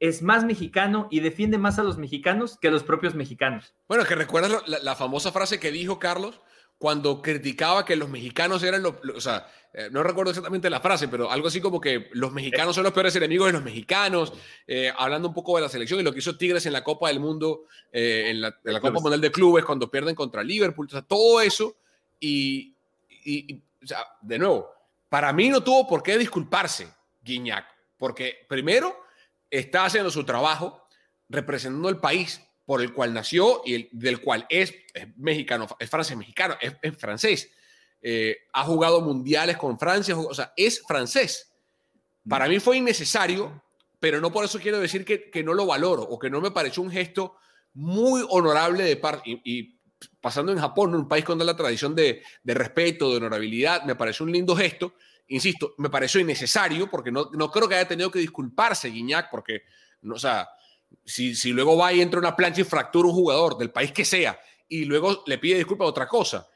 [0.00, 3.74] es más mexicano y defiende más a los mexicanos que a los propios mexicanos.
[3.88, 6.40] Bueno, que recuerdas la, famosa frase que dijo Carlos
[6.78, 11.08] cuando criticaba que los mexicanos eran los, o sea, eh, no recuerdo exactamente la frase,
[11.08, 14.32] pero algo así como que los mexicanos son los peores enemigos de los mexicanos,
[14.66, 17.08] eh, hablando un poco de la selección y lo que hizo Tigres en la Copa
[17.08, 21.02] del Mundo, eh, en, la, Copa Mundial de Clubes, cuando pierden contra Liverpool, o sea,
[21.02, 21.76] todo eso,
[22.20, 22.76] y,
[23.24, 24.70] y, o sea, de nuevo,
[25.08, 26.88] para mí no tuvo por qué disculparse
[27.20, 29.07] Guiñac, porque primero
[29.50, 30.86] está haciendo su trabajo
[31.28, 34.74] representando el país por el cual nació y el, del cual es,
[35.16, 37.50] mexicano, es francés mexicano, es, francés.
[38.02, 41.50] Eh, ha jugado mundiales con Francia, o sea, es francés.
[42.28, 43.64] Para mí fue innecesario,
[43.98, 46.50] pero no por eso quiero decir que, que no lo valoro o que no me
[46.50, 47.36] pareció un gesto
[47.72, 49.40] muy honorable de parte.
[49.44, 49.78] Y,
[50.20, 54.26] pasando en Japón, un país con la tradición de, de respeto, de honorabilidad, me pareció
[54.26, 54.94] un lindo gesto
[55.28, 59.62] insisto, me pareció innecesario porque no, no creo que haya tenido que disculparse Guiñac porque,
[60.02, 60.48] no, o sea,
[61.04, 64.04] si, si luego va y entra una plancha y fractura un jugador del país que
[64.04, 66.46] sea y luego le pide disculpas a otra cosa.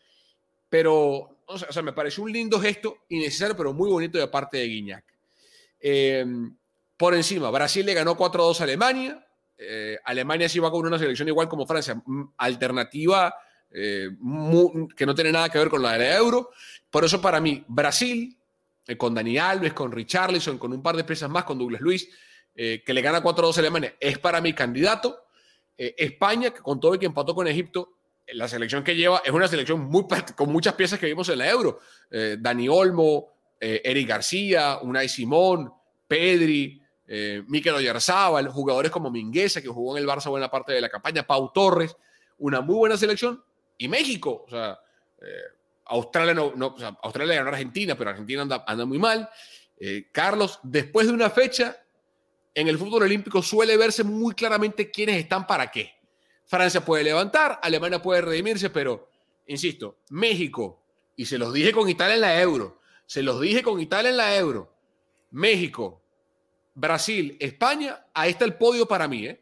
[0.68, 4.66] Pero, o sea, me pareció un lindo gesto, innecesario, pero muy bonito de parte de
[4.66, 5.04] Guiñac.
[5.80, 6.56] Em,
[6.96, 9.26] por encima, Brasil le ganó 4-2 a Alemania.
[9.58, 12.02] Eh, Alemania sí va con una selección igual como Francia,
[12.38, 13.34] alternativa
[13.70, 14.10] eh,
[14.96, 16.50] que no tiene nada que ver con la de Euro.
[16.90, 18.38] Por eso para mí, Brasil
[18.86, 22.08] eh, con Dani Alves, con Richarlison, con un par de piezas más, con Douglas Luis,
[22.54, 25.26] eh, que le gana 4-2 a Alemania, es para mi candidato.
[25.78, 27.90] Eh, España, que con todo el que empató con Egipto,
[28.34, 30.04] la selección que lleva es una selección muy,
[30.36, 31.80] con muchas piezas que vimos en la Euro.
[32.38, 35.72] Dani Olmo, Eric García, Unai Simón,
[36.06, 36.80] Pedri,
[37.48, 41.26] Mikel Oyarzábal, jugadores como Mingueza, que jugó en el Barça buena parte de la campaña,
[41.26, 41.96] Pau Torres,
[42.38, 43.42] una muy buena selección.
[43.76, 44.78] Y México, o sea,
[45.86, 49.28] Australia no, no Australia ganó a Argentina, pero Argentina anda, muy mal.
[49.78, 51.76] Eh, Carlos, después de una fecha,
[52.54, 55.92] en el fútbol olímpico suele verse muy claramente quiénes están para qué.
[56.44, 59.08] Francia puede levantar, Alemania puede redimirse, pero,
[59.46, 60.82] insisto, México,
[61.16, 64.16] y se los dije con Italia en la euro, se los dije con Italia en
[64.16, 64.74] la euro,
[65.30, 66.02] México,
[66.74, 69.41] Brasil, España, ahí está el podio para mí, ¿eh?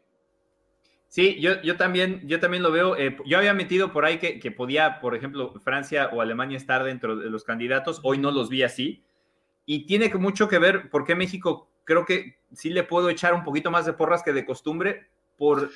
[1.11, 2.95] Sí, yo, yo, también, yo también lo veo.
[2.95, 6.85] Eh, yo había metido por ahí que, que, podía, por ejemplo, Francia o Alemania estar
[6.85, 7.99] dentro de los candidatos.
[8.03, 9.03] Hoy no los vi así.
[9.65, 13.43] Y tiene mucho que ver por qué México creo que sí le puedo echar un
[13.43, 15.69] poquito más de porras que de costumbre por,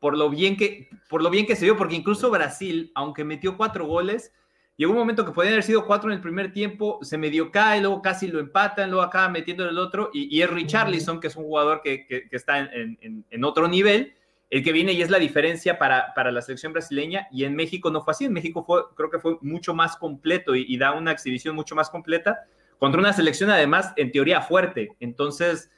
[0.00, 1.76] por, lo, bien que, por lo bien que se vio.
[1.76, 4.32] Porque incluso Brasil, aunque metió cuatro goles,
[4.78, 7.82] llegó un momento que podían haber sido cuatro en el primer tiempo, se medio cae,
[7.82, 10.08] luego casi lo empatan, luego acaba metiendo el otro.
[10.14, 13.68] Y, y es Richarlison, que es un jugador que, que, está en, en, en otro
[13.68, 14.14] nivel
[14.52, 17.26] el que viene y es la diferencia para, para la selección brasileña.
[17.32, 18.26] Y en México no fue así.
[18.26, 21.88] En México fue, creo que fue mucho más completo y, da una exhibición mucho más
[21.88, 22.44] completa
[22.76, 24.94] contra una selección además en teoría fuerte.
[25.00, 25.70] Entonces,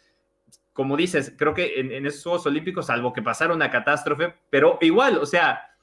[0.72, 4.76] como dices, creo que en, en esos Juegos Olímpicos, salvo que pasara una catástrofe, pero
[4.80, 5.74] igual, o sea,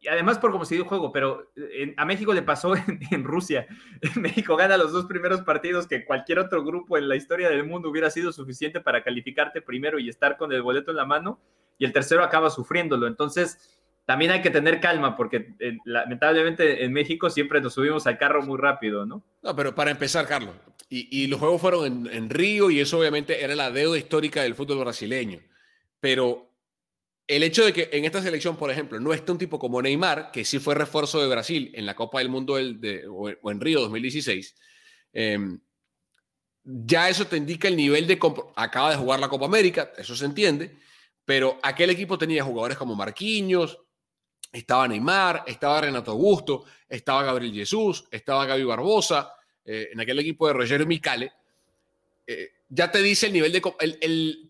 [0.00, 2.72] y además por cómo se dio el juego, pero eh, a México le pasó
[3.10, 3.66] en, Rusia.
[4.16, 7.90] México gana los dos primeros partidos que cualquier otro grupo en la historia del mundo
[7.90, 11.38] hubiera sido suficiente para calificarte primero y estar con el boleto en la mano,
[11.80, 13.08] y el tercero acaba sufriéndolo.
[13.08, 13.58] Entonces,
[14.04, 18.42] también hay que tener calma, porque eh, lamentablemente en México siempre nos subimos al carro
[18.42, 19.24] muy rápido, ¿no?
[19.42, 20.54] No, pero para empezar, Carlos,
[20.90, 24.54] y, los juegos fueron en, en Río, y eso obviamente era la deuda histórica del
[24.54, 25.40] fútbol brasileño.
[26.00, 26.50] Pero
[27.26, 30.32] el hecho de que en esta selección, por ejemplo, no esté un tipo como Neymar,
[30.32, 34.54] que sí fue refuerzo de Brasil en la Copa del Mundo o, en Río 2016,
[35.14, 35.60] em,
[36.64, 38.18] ya eso te indica el nivel de...
[38.56, 40.76] Acaba de jugar la Copa América, eso se entiende,
[41.24, 43.78] pero aquel equipo tenía jugadores como Marquinhos,
[44.52, 49.32] estaba Neymar, estaba Renato Augusto, estaba Gabriel Jesús, estaba Gaby Barbosa,
[49.64, 51.32] eh, en aquel equipo de Roger Micale.
[52.26, 53.62] Eh, ya te dice el nivel de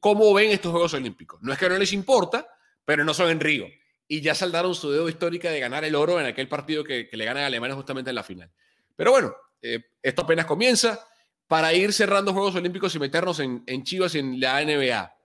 [0.00, 1.40] cómo ven estos Juegos Olímpicos.
[1.42, 2.46] No es que no les importa,
[2.84, 3.66] pero no son en Río.
[4.08, 7.24] Y ya saldaron su deuda histórica de ganar el oro en aquel partido que, le
[7.24, 8.50] ganan a Alemania justamente en la final.
[8.96, 11.06] Pero bueno, eh, esto apenas comienza.
[11.46, 15.19] Para ir cerrando Juegos Olímpicos y meternos en, en Chivas en la NBA.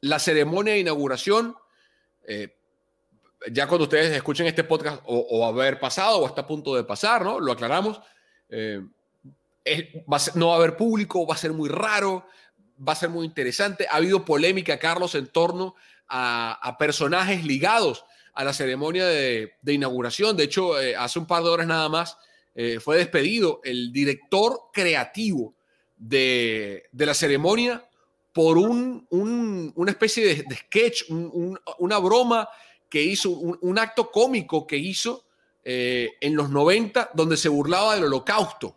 [0.00, 1.56] La ceremonia de inauguración,
[2.26, 2.54] eh,
[3.50, 7.24] ya cuando ustedes escuchen este podcast o, haber pasado o está a punto de pasar,
[7.24, 7.40] ¿no?
[7.40, 8.00] Lo aclaramos.
[8.48, 8.82] Eh,
[10.34, 12.26] no va a haber público, va a ser muy raro,
[12.86, 13.86] va a ser muy interesante.
[13.90, 15.74] Ha habido polémica, Carlos, en torno
[16.08, 20.36] a, personajes ligados a la ceremonia de, inauguración.
[20.36, 22.16] De hecho, eh, hace un par de horas nada más
[22.80, 25.54] fue despedido el director creativo
[25.98, 27.87] de, la ceremonia
[28.38, 32.48] por un, una especie de, sketch, una broma
[32.88, 35.24] que hizo, un, acto cómico que hizo
[35.64, 38.76] eh, en los 90 donde se burlaba del holocausto.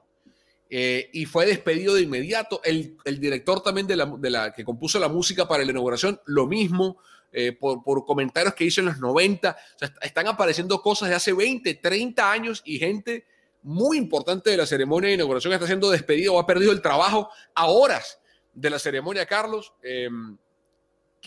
[0.67, 2.59] y fue despedido de inmediato.
[2.63, 6.47] El, director también de la, de la, que compuso la música para la inauguración, lo
[6.47, 6.97] mismo.
[7.31, 9.55] Eh, por, comentarios que hizo en los 90.
[10.01, 13.27] están apareciendo cosas de hace 20, 30 años y gente
[13.61, 17.29] muy importante de la ceremonia de inauguración está siendo despedido o ha perdido el trabajo
[17.53, 18.20] a horas
[18.53, 19.73] de la ceremonia, Carlos.
[19.81, 20.37] Em,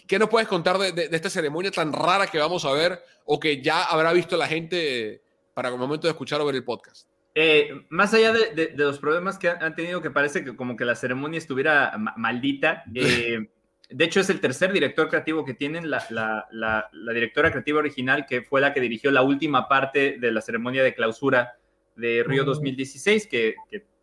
[0.07, 3.63] ¿Qué nos puedes contar de, esta ceremonia tan rara que vamos a ver o que
[3.63, 5.23] ya habrá visto la gente
[5.55, 7.09] para el momento de escuchar o ver el podcast?
[7.37, 10.95] Eh, más allá de, los problemas que han, tenido, que parece que como que la
[10.95, 13.49] ceremonia estuviera maldita, eh,
[13.91, 18.61] de hecho, es el tercer director creativo que tienen, la, directora creativa original, que fue
[18.61, 21.59] la que dirigió la última parte de la ceremonia de clausura
[21.95, 23.55] de Río 2016, que,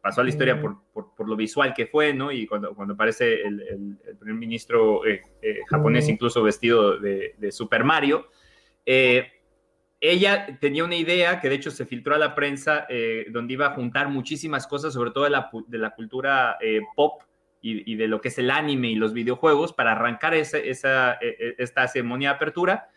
[0.01, 2.31] pasó a la historia por, lo visual que fue, ¿no?
[2.31, 8.27] Y cuando, cuando aparece el, primer ministro eh, eh, japonés, incluso vestido de, Super Mario.
[8.85, 9.31] Eh,
[9.99, 12.87] ella tenía una idea que de hecho se filtró a la prensa,
[13.29, 16.57] donde iba a juntar muchísimas cosas, sobre todo de la, de la cultura
[16.95, 17.21] pop
[17.61, 21.53] y, de lo que es el anime y los videojuegos para arrancar esa, esa, e,
[21.59, 22.89] esta ceremonia de apertura,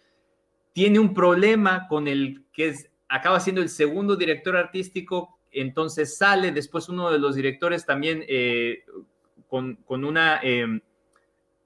[0.73, 6.53] tiene un problema con el que es, acaba siendo el segundo director artístico, entonces sale
[6.53, 8.85] después uno de los directores también eh,
[9.49, 10.41] con, con, una...
[10.43, 10.81] Em,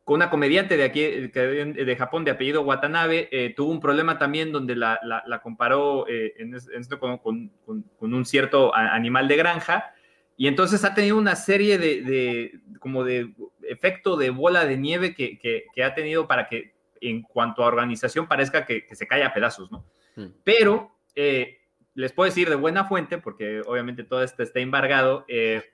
[0.04, 4.52] con una comediante de aquí, de Japón, de apellido Watanabe, eh, tuvo un problema también
[4.52, 6.56] donde la, la, comparó eh, en,
[6.98, 7.52] con, con,
[7.98, 9.92] con, un cierto animal de granja,
[10.38, 13.34] y entonces ha tenido una serie de, como de
[13.68, 18.64] efecto de bola de nieve que, ha tenido para que en cuanto a organización parezca
[18.64, 19.84] que, se cae a pedazos, ¿no?
[20.14, 20.26] Mm.
[20.44, 21.57] Pero eh,
[21.98, 25.64] les puedo decir de buena fuente, porque obviamente todo esto está embargado, eh,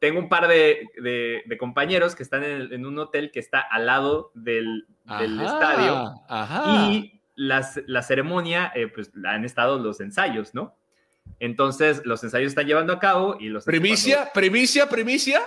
[0.00, 0.88] tengo un par de,
[1.60, 6.12] compañeros que están en, un hotel que está al lado del, estadio
[6.66, 10.76] y la ceremonia, eh, pues han estado los ensayos, ¿no?
[11.38, 13.64] Entonces, los ensayos están llevando a cabo y los...
[13.64, 15.40] Primicia, primicia, primicia.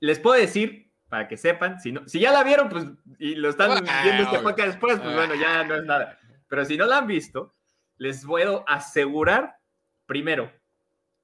[0.00, 2.86] Les puedo decir, para que sepan, si, no, si ya la vieron, pues,
[3.18, 6.18] y lo están viendo este podcast después, pues bueno, ya no es nada.
[6.48, 7.54] Pero si no la han visto,
[7.98, 9.58] les puedo asegurar,
[10.06, 10.52] primero,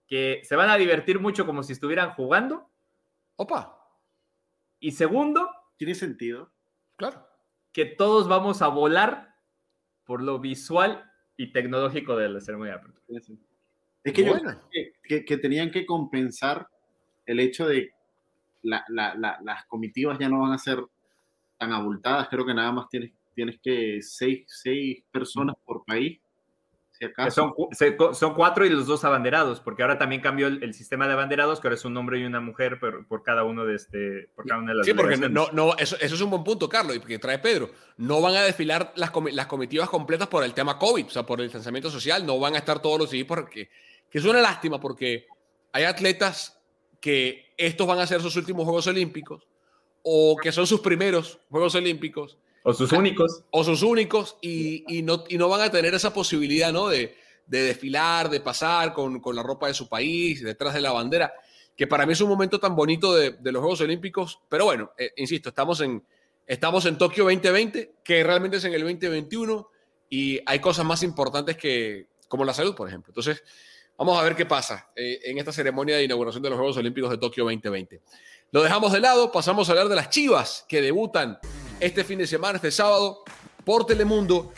[0.06, 2.70] que se van a divertir mucho como si estuvieran jugando.
[3.36, 3.80] Opa.
[4.78, 5.48] Y segundo...
[5.76, 6.52] Tiene sentido.
[6.96, 7.26] Claro.
[7.72, 9.34] Que todos vamos a volar
[10.04, 13.20] por lo visual y tecnológico de la ceremonia de apertura.
[14.04, 16.68] Es que yo creo que, tenían que compensar
[17.26, 17.90] el hecho de
[18.62, 20.78] la, las comitivas ya no van a ser
[21.58, 22.28] tan abultadas.
[22.28, 26.20] Creo que nada más tienes, tienes que seis, seis personas por país.
[27.30, 27.54] Son,
[28.14, 31.68] son, cuatro y los dos abanderados, porque ahora también cambió el, sistema de abanderados, que
[31.68, 34.60] ahora es un hombre y una mujer por, por cada uno de este, por cada
[34.60, 37.00] una de las Sí, porque no, no, eso, eso, es un buen punto, Carlos, y
[37.00, 37.70] que trae Pedro.
[37.96, 41.40] No van a desfilar las, las comitivas completas por el tema COVID, o sea, por
[41.40, 43.68] el distanciamiento social, no van a estar todos los días, porque
[44.10, 45.26] que es una lástima, porque
[45.72, 46.60] hay atletas
[47.00, 49.48] que estos van a ser sus últimos Juegos Olímpicos,
[50.02, 53.44] o que son sus primeros Juegos Olímpicos, o sus únicos.
[53.50, 56.88] O sus únicos y, no, y no van a tener esa posibilidad, ¿no?
[56.88, 57.14] De,
[57.46, 61.34] desfilar, de pasar con, la ropa de su país, detrás de la bandera,
[61.76, 64.40] que para mí es un momento tan bonito de, los Juegos Olímpicos.
[64.48, 66.02] Pero bueno, eh, insisto, estamos en,
[66.46, 69.68] estamos en Tokio 2020, que realmente es en el 2021
[70.08, 73.10] y hay cosas más importantes que, como la salud, por ejemplo.
[73.10, 73.44] Entonces,
[73.98, 77.10] vamos a ver qué pasa eh, en esta ceremonia de inauguración de los Juegos Olímpicos
[77.10, 78.00] de Tokio 2020.
[78.52, 81.38] Lo dejamos de lado, pasamos a hablar de las Chivas que debutan
[81.80, 83.24] este fin de semana, este sábado,
[83.64, 84.52] por Telemundo,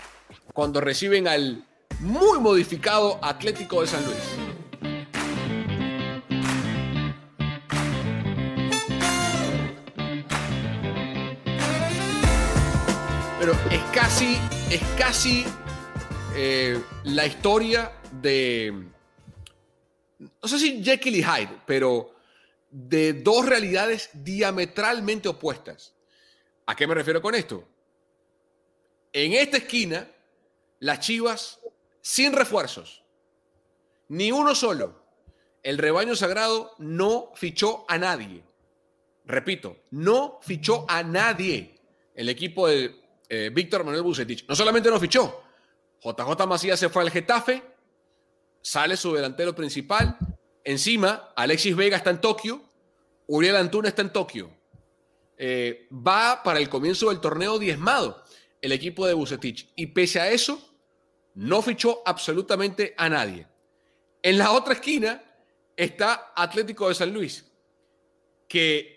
[0.52, 1.64] cuando reciben al
[2.00, 4.16] muy modificado Atlético de San Luis.
[13.38, 14.36] Pero es casi,
[14.70, 15.44] es casi
[16.34, 18.86] eh, la historia de,
[20.18, 22.14] no sé si Jekyll y Hyde, pero
[22.70, 25.95] de dos realidades diametralmente opuestas.
[26.66, 27.66] ¿A qué me refiero con esto?
[29.12, 30.10] En esta esquina,
[30.80, 31.60] las Chivas
[32.00, 33.02] sin refuerzos,
[34.08, 35.04] ni uno solo.
[35.62, 38.44] El rebaño sagrado no fichó a nadie.
[39.24, 41.80] Repito, no fichó a nadie.
[42.14, 42.94] El equipo de
[43.28, 45.42] eh, Víctor Manuel Bucetich no solamente no fichó,
[46.00, 47.62] JJ Macías se fue al Getafe,
[48.62, 50.16] sale su delantero principal.
[50.62, 52.62] Encima, Alexis Vega está en Tokio,
[53.26, 54.55] Uriel Antuna está en Tokio.
[55.36, 58.22] Eh, va para el comienzo del torneo diezmado
[58.60, 59.70] el equipo de Bucetich.
[59.76, 60.60] Y pese a eso,
[61.34, 63.46] no fichó absolutamente a nadie.
[64.22, 65.22] En la otra esquina
[65.76, 67.44] está Atlético de San Luis,
[68.48, 68.96] que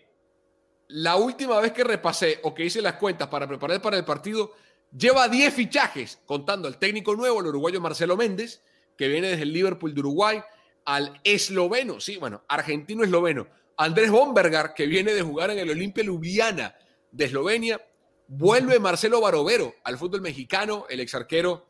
[0.87, 4.53] la última vez que repasé o que hice las cuentas para preparar para el partido,
[4.97, 8.63] lleva 10 fichajes, contando al técnico nuevo, el uruguayo Marcelo Méndez,
[8.97, 10.41] que viene desde el Liverpool de Uruguay,
[10.85, 13.47] al esloveno, sí, bueno, argentino-esloveno,
[13.79, 16.75] Andrés Bombergar, que viene de jugar en el Olimpia Ljubljana
[17.11, 17.81] de Eslovenia.
[18.27, 21.67] Vuelve Marcelo Barovero al fútbol mexicano, el ex arquero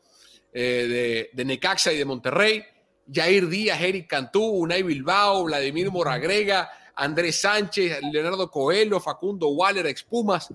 [0.52, 2.64] eh, de, Necaxa y de Monterrey.
[3.12, 10.52] Jair Díaz, Eric Cantú, Unai Bilbao, Vladimir Moragrega, Andrés Sánchez, Leonardo Coelho, Facundo Waller, Expumas.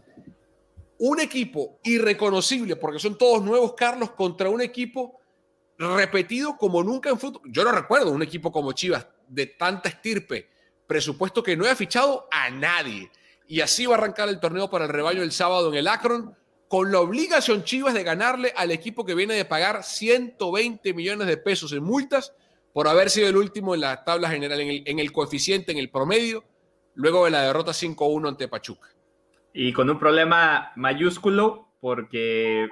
[0.99, 5.21] Un equipo irreconocible, porque son todos nuevos, Carlos, contra un equipo
[5.77, 7.43] repetido como nunca en fútbol.
[7.45, 10.53] Yo no recuerdo un equipo como Chivas de tanta estirpe
[10.87, 13.11] presupuesto que no ha fichado a nadie.
[13.47, 16.35] Y así va a arrancar el torneo para el rebaño el sábado en el Akron,
[16.67, 21.37] con la obligación Chivas de ganarle al equipo que viene de pagar 120 millones de
[21.37, 22.33] pesos en multas
[22.73, 25.77] por haber sido el último en la tabla general, en el, en el coeficiente, en
[25.77, 26.43] el promedio,
[26.95, 28.89] luego de la derrota 5-1 ante Pachuca.
[29.53, 32.67] Y con un problema mayúsculo, porque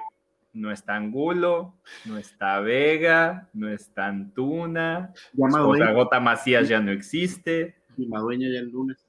[0.52, 7.76] no está Angulo, no está Vega, no está Antuna, Gota, Gota Macías ya no existe
[7.96, 9.04] y Madueña ya el lunes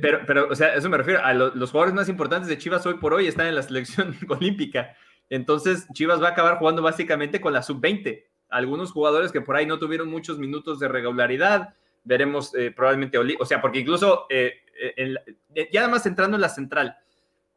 [0.00, 2.94] pero, pero, o sea, eso me refiero a los jugadores más importantes de Chivas hoy
[2.94, 4.96] por hoy están en la selección olímpica.
[5.28, 8.24] Entonces, Chivas va a acabar jugando básicamente con la sub-20.
[8.48, 11.74] Algunos jugadores que por ahí no tuvieron muchos minutos de regularidad,
[12.04, 14.54] veremos eh, probablemente, o sea, porque incluso, eh,
[14.96, 16.96] eh, ya además entrando en la central,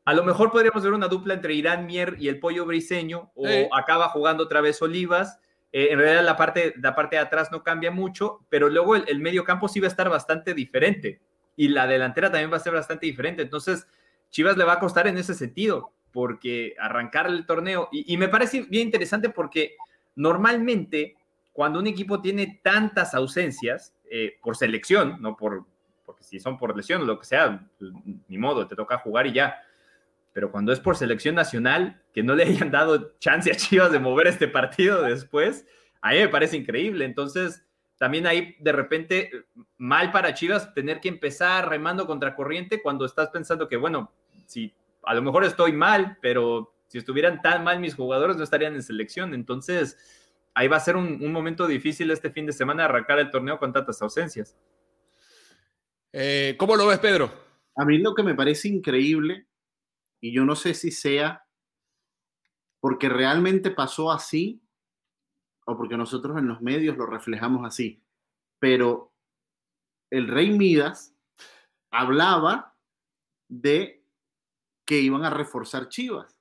[0.03, 3.45] a lo mejor podríamos ver una dupla entre Irán Mier y el Pollo Briseño, o
[3.71, 5.39] acaba jugando otra vez Olivas,
[5.71, 9.19] eh, en realidad la parte, la parte de atrás no cambia mucho, pero luego el,
[9.19, 11.21] medio campo sí va a estar bastante diferente
[11.55, 13.41] y la delantera también va a ser bastante diferente.
[13.41, 13.87] Entonces,
[14.29, 18.61] Chivas le va a costar en ese sentido, porque arrancar el torneo, y, me parece
[18.63, 19.75] bien interesante porque
[20.15, 21.17] normalmente
[21.53, 25.65] cuando un equipo tiene tantas ausencias eh, por selección, no por,
[26.05, 27.91] porque si son por lesión o lo que sea, pues,
[28.27, 29.61] ni modo, te toca jugar y ya
[30.39, 33.99] pero cuando es por selección nacional, que no le hayan dado chance a Chivas de
[33.99, 35.65] mover este partido después,
[35.99, 37.03] a mí me parece increíble.
[37.03, 37.65] Entonces,
[37.97, 39.31] también ahí de repente
[39.77, 44.13] mal para Chivas tener que empezar remando contra corriente cuando estás pensando que, bueno,
[44.45, 44.73] si
[45.03, 48.81] a lo mejor estoy mal, pero si estuvieran tan mal mis jugadores no estarían en
[48.81, 49.33] selección.
[49.33, 49.97] Entonces,
[50.53, 53.73] ahí va a ser un, momento difícil este fin de semana arrancar el torneo con
[53.73, 54.55] tantas ausencias.
[56.13, 57.29] Eh, ¿Cómo lo ves, Pedro?
[57.75, 59.48] A mí lo que me parece increíble
[60.21, 61.45] y yo no sé si sea
[62.79, 64.61] porque realmente pasó así
[65.65, 68.01] o porque nosotros en los medios lo reflejamos así.
[68.59, 69.13] Pero
[70.09, 71.15] el rey Midas
[71.91, 72.75] hablaba
[73.47, 74.03] de
[74.85, 76.39] que iban a reforzar Chivas.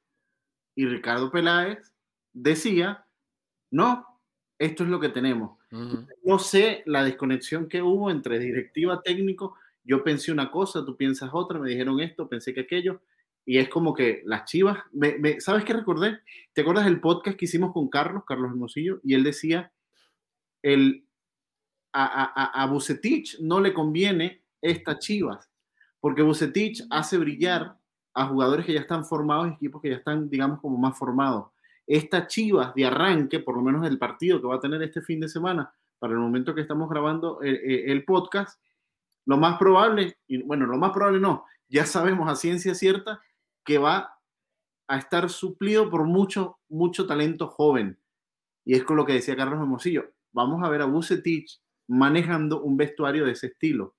[0.75, 1.95] Y Ricardo Peláez
[2.33, 3.07] decía
[3.71, 4.21] No,
[4.59, 5.59] esto es lo que tenemos.
[5.71, 9.57] No sé la desconexión que hubo entre directiva técnico.
[9.85, 13.03] Yo pensé una cosa, tú piensas otra, me dijeron esto, pensé que aquello.
[13.49, 14.77] Y es como que las chivas,
[15.39, 16.21] ¿sabes qué recordé?
[16.53, 19.01] ¿Te acuerdas del podcast que hicimos con Carlos, Carlos Hermosillo?
[19.03, 19.73] Y él decía,
[20.61, 21.07] el,
[21.95, 25.51] a, a, Bucetich no le conviene estas chivas,
[25.99, 27.79] porque Bucetich hace brillar
[28.13, 31.47] a jugadores que ya están formados equipos que ya están, digamos, como más formados.
[31.87, 35.21] Estas chivas de arranque, por lo menos el partido que va a tener este fin
[35.21, 38.61] de semana, para el momento que estamos grabando el, eh, eh, el podcast,
[39.25, 43.23] lo más probable, bueno, lo más probable no, ya sabemos a ciencia cierta
[43.65, 44.19] que va
[44.89, 47.99] a estar suplido por mucho, mucho talento joven.
[48.65, 50.13] Y es con lo que decía Carlos Hermosillo.
[50.33, 53.95] Vamos a ver a Bucetich manejando un vestuario de ese estilo.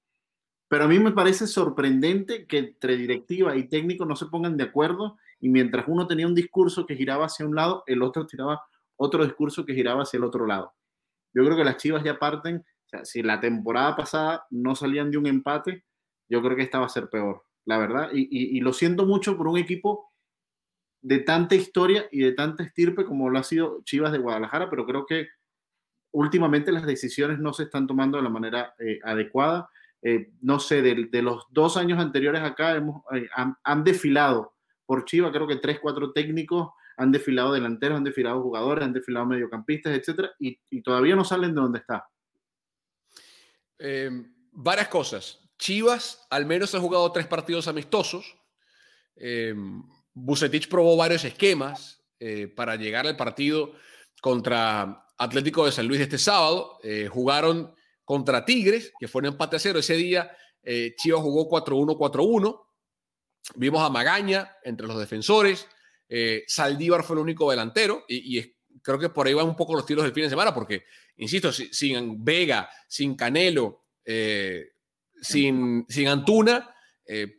[0.67, 4.65] Pero a mí me parece sorprendente que entre directiva y técnico no se pongan de
[4.65, 8.61] acuerdo y mientras uno tenía un discurso que giraba hacia un lado, el otro tiraba
[8.95, 10.73] otro discurso que giraba hacia el otro lado.
[11.33, 15.09] Yo creo que las Chivas ya parten, o sea, si la temporada pasada no salían
[15.09, 15.85] de un empate,
[16.27, 18.09] yo creo que esta va a ser peor, la verdad.
[18.13, 20.11] Y, y lo siento mucho por un equipo
[21.01, 24.85] de tanta historia y de tanta estirpe como lo ha sido Chivas de Guadalajara, pero
[24.85, 25.27] creo que
[26.11, 29.69] últimamente las decisiones no se están tomando de la manera eh, adecuada.
[30.01, 34.55] Eh, no sé, de, los dos años anteriores acá hemos, eh, han, desfilado
[34.85, 39.25] por Chiva, creo que tres, cuatro técnicos han desfilado delanteros, han desfilado jugadores, han desfilado
[39.25, 42.09] mediocampistas, etcétera, y, todavía no salen de donde está.
[44.51, 45.48] varias cosas.
[45.59, 48.35] Chivas al menos ha jugado tres partidos amistosos.
[50.13, 52.01] Bucetich probó varios esquemas
[52.55, 53.73] para llegar al partido
[54.21, 56.79] contra Atlético de San Luis este sábado.
[56.83, 59.79] Eh, jugaron contra Tigres, que fue un empate a cero.
[59.79, 62.65] Ese día eh, Chivas jugó 4-1, 4-1.
[63.55, 65.67] Vimos a Magaña entre los defensores.
[66.07, 69.85] Eh, Saldívar fue el único delantero y, creo que por ahí van un poco los
[69.85, 70.85] tiros del fin de semana, porque,
[71.17, 73.87] insisto, sin Vega, sin Canelo,
[75.21, 76.73] sin, sin Antuna,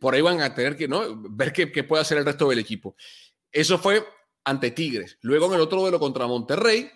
[0.01, 1.01] por ahí van a tener que ¿no?
[1.29, 2.95] ver qué, qué puede hacer el resto del equipo.
[3.51, 4.05] Eso fue
[4.43, 5.17] ante Tigres.
[5.21, 6.89] Luego en el otro duelo contra Monterrey,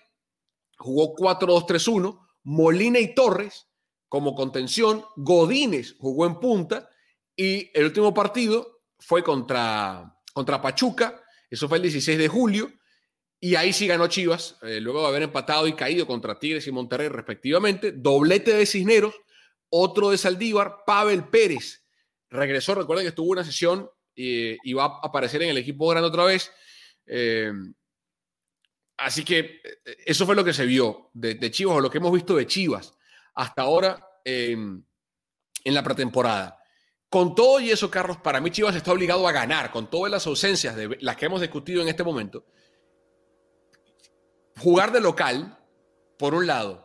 [0.77, 3.67] jugó 4-2-3-1, Molina y Torres
[4.07, 6.89] como contención, Godínez jugó en punta
[7.35, 12.71] y el último partido fue contra, contra Pachuca, eso fue el 16 de julio,
[13.39, 16.71] y ahí sí ganó Chivas, eh, luego de haber empatado y caído contra Tigres y
[16.71, 19.15] Monterrey respectivamente, doblete de Cisneros,
[19.69, 21.83] otro de Saldívar, Pavel Pérez
[22.29, 26.25] regresó, recuerden que estuvo una sesión y va a aparecer en el equipo grande otra
[26.25, 26.51] vez.
[27.05, 27.51] Eh,
[28.97, 32.13] Así que eh, eso fue lo que se vio de, Chivas o lo que hemos
[32.13, 32.93] visto de Chivas
[33.33, 34.83] hasta ahora en
[35.65, 36.59] la pretemporada.
[37.09, 40.25] Con todo y eso, Carlos, para mí Chivas está obligado a ganar, con todas las
[40.25, 42.45] ausencias de las que hemos discutido en este momento.
[44.57, 45.59] Jugar de local,
[46.17, 46.84] por un lado,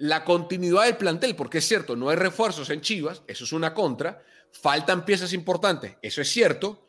[0.00, 3.72] la continuidad del plantel, porque es cierto, no hay refuerzos en Chivas, eso es una
[3.72, 6.84] contra, faltan piezas importantes, eso es cierto,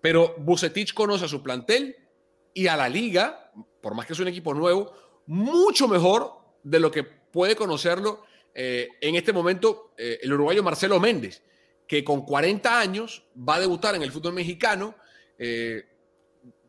[0.00, 1.96] pero Bucetich conoce a su plantel
[2.54, 3.42] y a la liga
[3.82, 4.94] por más que es un equipo nuevo,
[5.26, 6.32] mucho mejor
[6.62, 11.42] de lo que puede conocerlo eh, en este momento eh, el uruguayo Marcelo Méndez,
[11.86, 14.94] que con 40 años va a debutar en el fútbol mexicano.
[15.36, 15.84] Eh,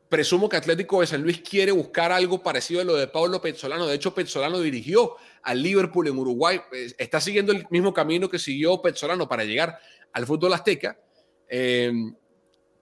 [0.10, 3.88] presumo que Atlético de San Luis quiere buscar algo parecido a lo de Pablo Pezzolano.
[3.88, 6.62] De hecho, Pezzolano dirigió al Liverpool en Uruguay.
[6.98, 9.78] está siguiendo el mismo camino que siguió Pezzolano para llegar
[10.12, 10.98] al fútbol azteca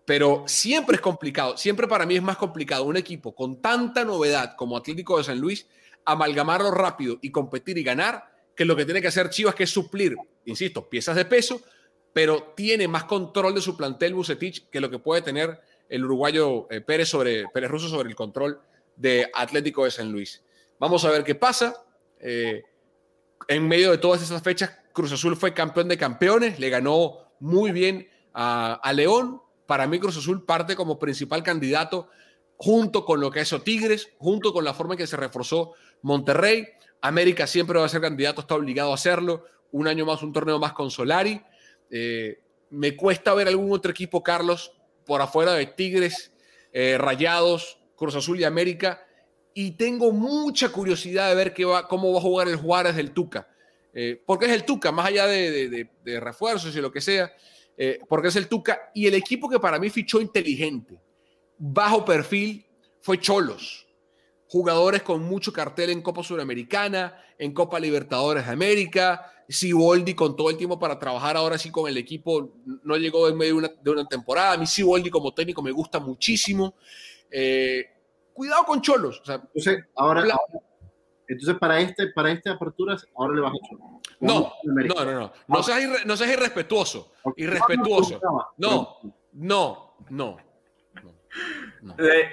[0.05, 4.55] pero siempre es complicado, siempre para mí es más complicado un equipo con tanta novedad
[4.57, 5.68] como Atlético de San Luis,
[6.05, 9.70] amalgamarlo rápido y competir y ganar, que lo que tiene que hacer Chivas, que es
[9.70, 11.62] suplir, insisto, piezas de peso,
[12.14, 16.68] pero tiene más control de su plantel Bucetich que lo que puede tener el uruguayo
[16.70, 18.59] eh, Pérez, sobre, Pérez Russo sobre el control
[18.95, 20.43] de Atlético de San Luis.
[20.80, 21.86] Vamos a ver qué pasa.
[22.22, 22.63] Eh,
[23.47, 27.72] en medio de todas esas fechas, Cruz Azul fue campeón de campeones, le ganó muy
[27.72, 32.09] bien a, León, para mí Cruz Azul parte como principal candidato
[32.57, 36.67] junto con lo que hizo Tigres, junto con la forma en que se reforzó Monterrey.
[37.01, 39.45] América siempre va a ser candidato, está obligado a hacerlo.
[39.72, 41.41] Un año más, un torneo más con Solari.
[41.89, 44.74] Eh, me cuesta ver algún otro equipo, Carlos,
[45.05, 46.32] por afuera de Tigres,
[46.72, 49.05] eh, Rayados, Cruz Azul y América.
[49.54, 53.12] Y tengo mucha curiosidad de ver qué va, cómo va a jugar el Juárez del
[53.12, 53.47] Tuca.
[53.93, 55.89] Eh, porque es el Tuca, más allá de
[56.20, 57.32] refuerzos y lo que sea.
[57.84, 60.99] Eh, porque es el Tuca, y el equipo que para mí fichó inteligente,
[61.58, 62.66] bajo perfil,
[63.02, 63.88] fue Cholos.
[64.47, 70.52] Jugadores con mucho cartel en Copa Suramericana, en Copa Libertadores de América, Siboldi con todo
[70.52, 74.06] el tiempo para trabajar ahora sí con el equipo, no llegó en medio de una,
[74.06, 74.54] temporada.
[74.54, 76.76] A mí Siboldi como técnico me gusta muchísimo.
[77.32, 77.86] Eh,
[78.42, 79.22] cuidado con Cholos.
[79.96, 80.24] ahora,
[81.28, 83.78] Entonces, para este, para esta apertura, ahora le vas a.
[84.20, 85.34] No, no, no, no.
[85.48, 87.14] No seas, no seas irrespetuoso.
[87.36, 88.20] Irrespetuoso.
[88.58, 88.98] No,
[89.34, 90.38] no, no.
[91.84, 91.96] no.
[92.00, 92.32] Eh,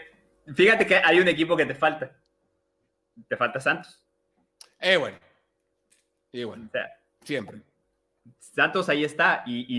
[0.54, 2.10] fíjate que hay un equipo que te falta.
[3.28, 4.02] Te falta Santos.
[4.80, 5.18] Eh, bueno.
[6.32, 6.70] Y bueno.
[7.22, 7.60] siempre.
[8.38, 9.42] Santos ahí está.
[9.46, 9.78] Y,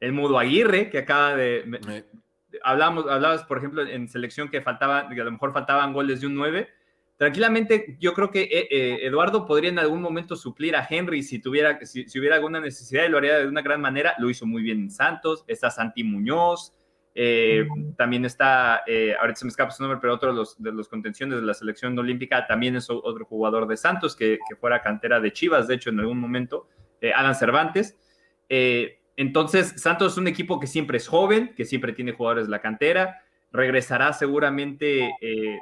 [0.00, 2.04] el Mudo Aguirre, que acaba de.
[2.54, 2.58] Eh.
[2.62, 6.26] Hablamos, hablabas, por ejemplo, en selección que faltaba, que a lo mejor faltaban goles de
[6.26, 6.68] un 9
[7.16, 11.38] tranquilamente yo creo que eh, eh, Eduardo podría en algún momento suplir a Henry si
[11.38, 14.14] tuviera si, hubiera alguna necesidad y lo haría de una gran manera.
[14.18, 16.74] Lo hizo muy bien en Santos está Santi Muñoz
[17.16, 18.82] eh, también está
[19.20, 21.54] ahorita se me escapa su nombre pero otro de los, de los contenciones de la
[21.54, 25.76] selección olímpica también es otro jugador de Santos que, que fuera cantera de Chivas de
[25.76, 26.68] hecho en algún momento
[27.14, 27.96] Alan Cervantes
[29.16, 32.60] entonces Santos es un equipo que siempre es joven que siempre tiene jugadores de la
[32.60, 35.58] cantera regresará seguramente eh,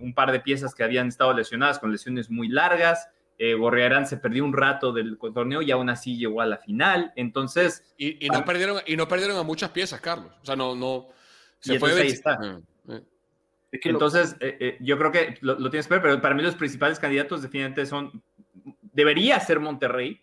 [0.00, 3.08] un par de piezas que habían estado lesionadas con lesiones muy largas.
[3.38, 7.12] Eh, Gorriarán se perdió un rato del torneo y aún así llegó a la final.
[7.16, 7.84] Entonces.
[7.98, 10.32] Y, no, perdieron, y no perdieron a muchas piezas, Carlos.
[10.42, 10.74] O sea, no.
[10.74, 11.08] no
[11.60, 12.38] se fue ahí está.
[12.88, 13.02] Eh,
[13.82, 17.42] entonces, eh, yo creo que lo, tienes que ver, pero para mí los principales candidatos
[17.42, 18.22] definitivamente son.
[18.80, 20.22] Debería ser Monterrey,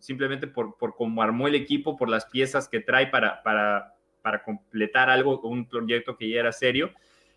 [0.00, 4.42] simplemente por, por cómo armó el equipo, por las piezas que trae para, para, para
[4.42, 6.92] completar algo, un proyecto que ya era serio.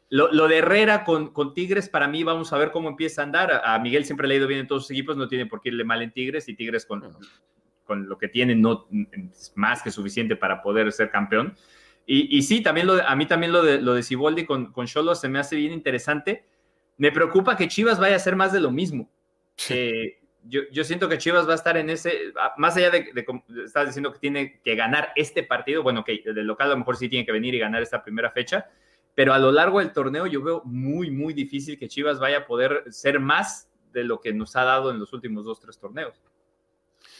[0.09, 3.61] Lo, de Herrera con, con, Tigres, para mí, vamos a ver cómo empieza a andar.
[3.63, 5.69] A, Miguel siempre le ha ido bien en todos sus equipos, no tiene por qué
[5.69, 7.01] irle mal en Tigres y Tigres con,
[7.85, 11.55] con lo que tiene no es más que suficiente para poder ser campeón.
[12.05, 14.85] Y, y sí, también lo a mí también lo de, lo de Ciboldi con, con
[14.85, 16.45] Cholo se me hace bien interesante.
[16.97, 19.09] Me preocupa que Chivas vaya a hacer más de lo mismo.
[19.69, 23.25] Eh, yo, yo, siento que Chivas va a estar en ese, más allá de, de,
[23.63, 26.97] estás diciendo que tiene que ganar este partido, bueno, que del local a lo mejor
[26.97, 28.69] sí tiene que venir y ganar esta primera fecha,
[29.15, 32.45] pero a lo largo del torneo yo veo muy, muy difícil que Chivas vaya a
[32.45, 36.21] poder ser más de lo que nos ha dado en los últimos dos, tres torneos.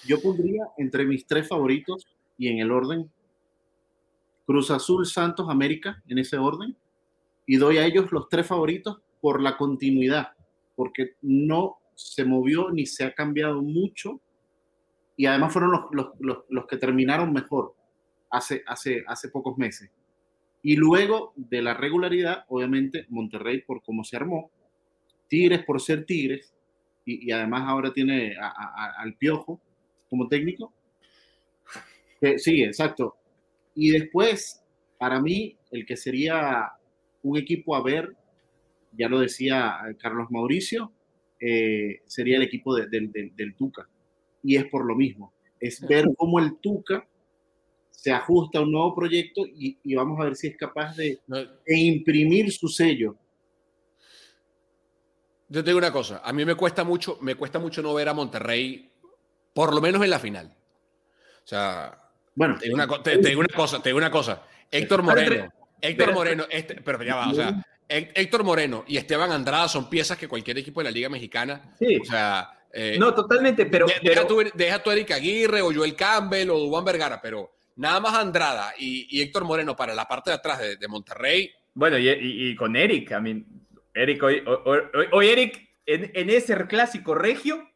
[0.05, 2.07] Yo pondría entre mis tres favoritos
[2.37, 3.11] y en el orden
[4.45, 6.75] Cruz Azul, Santos, América, en ese orden,
[7.45, 10.33] y doy a ellos los tres favoritos por la continuidad,
[10.75, 14.19] porque no se movió ni se ha cambiado mucho,
[15.17, 17.75] y además fueron los, los, los, los que terminaron mejor
[18.29, 19.89] hace, hace, hace pocos meses.
[20.63, 24.51] Y luego de la regularidad, obviamente, Monterrey por cómo se armó,
[25.27, 26.53] Tigres por ser Tigres,
[27.05, 29.59] y, además ahora tiene al Piojo
[30.09, 30.71] como técnico.
[32.37, 33.15] sí, exacto.
[33.73, 34.63] Y después,
[34.99, 36.71] para mí, el que sería
[37.23, 38.15] un equipo a ver,
[38.91, 40.91] ya lo decía Carlos Mauricio,
[41.41, 43.89] eh, sería el equipo del, del Tuca.
[44.43, 47.05] Y es por lo mismo, es ver cómo el Tuca
[48.01, 51.19] se ajusta a un nuevo proyecto y, vamos a ver si es capaz de,
[51.67, 53.15] imprimir su sello.
[55.47, 58.09] Yo te digo una cosa, a mí me cuesta mucho, me cuesta mucho no ver
[58.09, 58.89] a Monterrey,
[59.53, 60.47] por lo menos en la final.
[61.43, 61.95] O sea,
[62.33, 67.03] bueno, te digo una, cosa, te digo una cosa, Héctor Moreno, Héctor Moreno, este, pero
[67.03, 70.85] ya va, o sea, Héctor Moreno y Esteban Andrada son piezas que cualquier equipo de
[70.85, 71.97] la Liga Mexicana, sí.
[71.97, 76.49] o sea, eh, no, totalmente, pero, deja, Tu, deja, tu, Eric Aguirre o Joel Campbell
[76.49, 80.59] o Juan Vergara, pero Nada más Andrada y, Héctor Moreno para la parte de atrás
[80.79, 81.51] de, Monterrey.
[81.73, 83.45] Bueno, y, con Eric, I mean,
[83.93, 84.43] Eric, hoy,
[85.11, 87.67] hoy, Eric, en, ese clásico regio,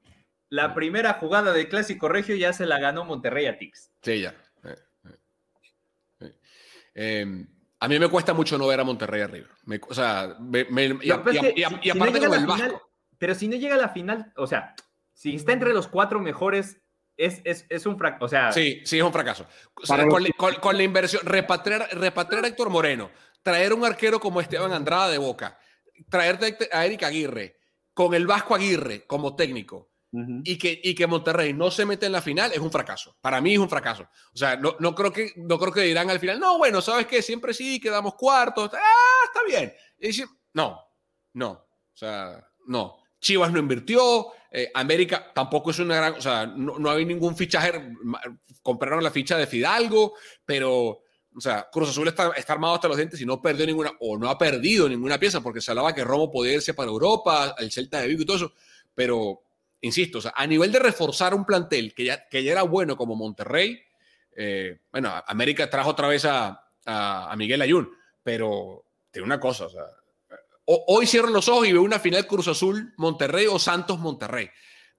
[0.49, 3.91] la primera jugada del clásico regio ya se la ganó Monterrey a Tix.
[4.01, 4.35] Sí, ya.
[4.63, 4.75] Eh,
[6.19, 6.33] eh,
[6.93, 7.47] em,
[7.79, 9.47] a mí me cuesta mucho no ver a Monterrey arriba.
[9.87, 12.89] o sea, y, aparte con el Vasco.
[13.17, 14.75] pero si no llega a la final, o sea,
[15.13, 16.81] si está entre los cuatro mejores
[17.17, 18.25] es, es, es, un fracaso.
[18.25, 19.45] O sea, sí, sí, es un fracaso.
[20.61, 23.09] con, la inversión, repatriar, repatriar a Héctor Moreno,
[23.41, 25.57] traer un arquero como Esteban Andrada de Boca,
[26.09, 27.57] traerte a Eric Aguirre,
[27.93, 29.91] con el Vasco Aguirre como técnico,
[30.43, 33.17] y, que, y que Monterrey no se mete en la final, es un fracaso.
[33.21, 34.03] Para mí es un fracaso.
[34.33, 37.07] O sea, no, no, creo, que, no creo que dirán al final, no, bueno, ¿sabes
[37.07, 37.21] qué?
[37.21, 38.71] Siempre sí, quedamos cuartos.
[38.73, 39.73] Ah, está bien.
[40.53, 40.79] no,
[41.33, 41.51] no.
[41.51, 42.97] O sea, no.
[43.19, 47.35] Chivas no invirtió, eh, América tampoco es una gran, o sea, no, no, hay ningún
[47.35, 47.91] fichaje,
[48.61, 50.13] compraron la ficha de Fidalgo,
[50.45, 51.01] pero,
[51.35, 54.17] o sea, Cruz Azul está, está, armado hasta los dientes y no perdió ninguna, o
[54.17, 57.71] no ha perdido ninguna pieza, porque se hablaba que Romo podía irse para Europa, el
[57.71, 58.53] Celta de Vigo y todo eso,
[58.93, 59.44] pero,
[59.85, 62.97] insisto, o sea, a nivel de reforzar un plantel que ya, que ya era bueno
[62.97, 63.81] como Monterrey,
[64.35, 67.89] eh, bueno, América trajo otra vez a, a, a Miguel Ayun,
[68.23, 69.83] pero tiene una cosa, o sea,
[70.65, 74.49] hoy cierro los ojos y veo una final Cruz Azul Monterrey o Santos Monterrey.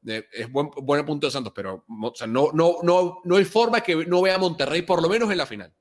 [0.04, 2.12] es buen, buen punto de Santos, pero no,
[2.52, 5.74] no, no, no hay forma que no vea Monterrey, por lo menos en la final.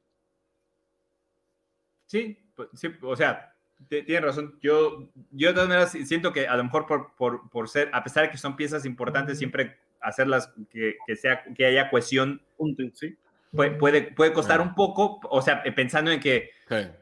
[2.07, 3.54] Sí, pues, sí o sea,
[3.87, 4.57] Tienes razón.
[4.61, 8.03] Yo, yo de todas maneras siento que a lo mejor por, por, por, ser, a
[8.03, 12.41] pesar de que son piezas importantes, siempre hacerlas que, que sea, que haya cohesión.
[12.93, 13.17] ¿sí?
[13.55, 16.51] Puede, puede, costar un poco, o sea, pensando en que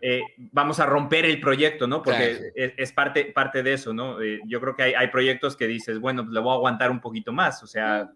[0.02, 2.04] eh, vamos a romper el proyecto, ¿no?
[2.04, 4.22] Porque es, parte, parte de eso, ¿no?
[4.22, 6.92] Eh, yo creo que hay, hay, proyectos que dices, bueno, pues le voy a aguantar
[6.92, 8.12] un poquito más, o sea,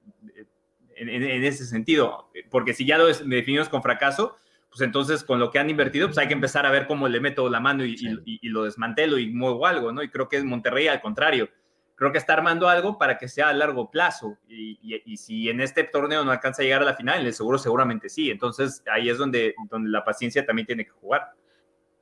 [0.96, 4.38] en, en, ese sentido, porque si ya lo definimos con fracaso,
[4.70, 7.20] pues entonces con lo que han invertido, pues hay que empezar a ver cómo le
[7.20, 7.96] meto la mano y,
[8.26, 10.04] y, lo desmantelo y muevo algo, ¿no?
[10.04, 11.50] Y creo que Monterrey al contrario.
[11.96, 14.38] Creo que está armando algo para que sea a largo plazo.
[14.48, 18.08] Y, si en este torneo no alcanza a llegar a la final, el seguro seguramente
[18.08, 18.30] sí.
[18.30, 21.32] Entonces ahí es donde, donde la paciencia también tiene que jugar.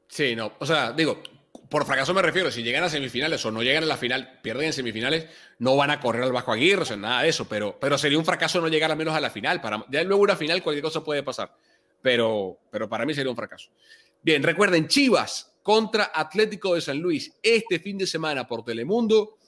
[0.09, 0.51] Sí, no.
[0.59, 1.23] O sea, digo,
[1.69, 4.65] por fracaso me refiero, si llegan a semifinales o no llegan a la final, pierden
[4.65, 7.77] en semifinales, no van a correr al Bajo Aguirre, o sea, nada de eso, pero,
[7.79, 9.61] pero sería un fracaso no llegar al menos a la final.
[9.61, 11.55] Para, ya luego una final cualquier cosa puede pasar
[12.05, 13.71] pero, pero para mí sería un fracaso.
[14.21, 19.39] Bien, recuerden, Chivas contra Atlético de San Luis este fin de semana por Telemundo.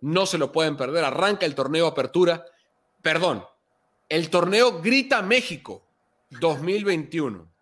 [0.00, 1.04] No se lo pueden perder.
[1.04, 2.42] Arranca el torneo Apertura.
[3.02, 3.44] Perdón,
[4.08, 5.86] el torneo Grita México
[6.40, 7.52] 2021.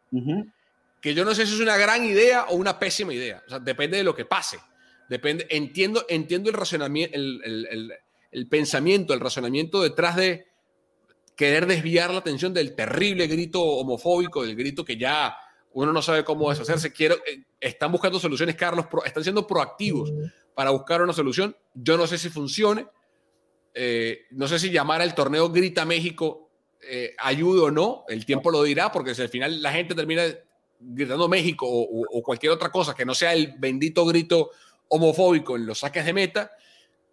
[1.01, 3.43] Que yo no sé si es una gran idea o una pésima idea.
[3.49, 4.61] O sea, depende de lo que pase.
[5.09, 7.93] Depende, entiendo, entiendo el razonamiento, el,
[8.31, 10.47] el pensamiento, el razonamiento detrás de
[11.37, 15.37] querer desviar la atención del terrible grito homofóbico, del grito que ya
[15.73, 16.93] uno no sabe cómo deshacerse.
[16.93, 20.13] Quiero, eh, están buscando soluciones, Carlos, están siendo proactivos
[20.55, 21.57] para buscar una solución.
[21.75, 22.87] Yo no sé si funcione.
[23.75, 26.49] Eh, no sé si llamar al torneo Grita México
[26.81, 28.05] eh, ayuda o no.
[28.09, 30.23] El tiempo lo dirá, porque si al final la gente termina
[30.79, 34.51] gritando México o, cualquier otra cosa que no sea el bendito grito
[34.89, 36.53] homofóbico en los saques de meta,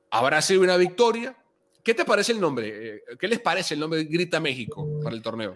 [0.10, 1.38] habrá sido una victoria
[1.84, 2.96] ¿Qué te parece el nombre?
[2.96, 5.54] Eh, ¿Qué les parece el nombre Grita México para el torneo?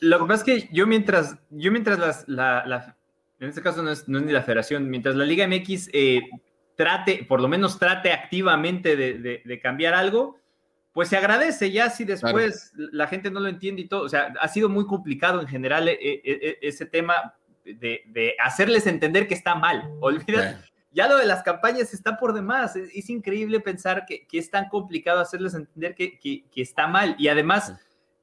[0.00, 2.96] Lo que pasa es que yo mientras, yo mientras la,
[3.40, 6.22] en este caso no es, ni la federación, mientras la Liga MX eh,
[6.76, 10.38] trate, por lo menos trate activamente de, cambiar algo,
[10.92, 14.02] pues se agradece ya si después la gente no lo entiende y todo.
[14.02, 19.34] O sea, ha sido muy complicado en general eh, ese tema de, hacerles entender que
[19.34, 19.90] está mal.
[20.00, 20.62] Olvida,
[20.94, 22.76] ya lo de las campañas está por demás.
[22.76, 27.16] Es, increíble pensar que, es tan complicado hacerles entender que, está mal.
[27.18, 27.74] Y además,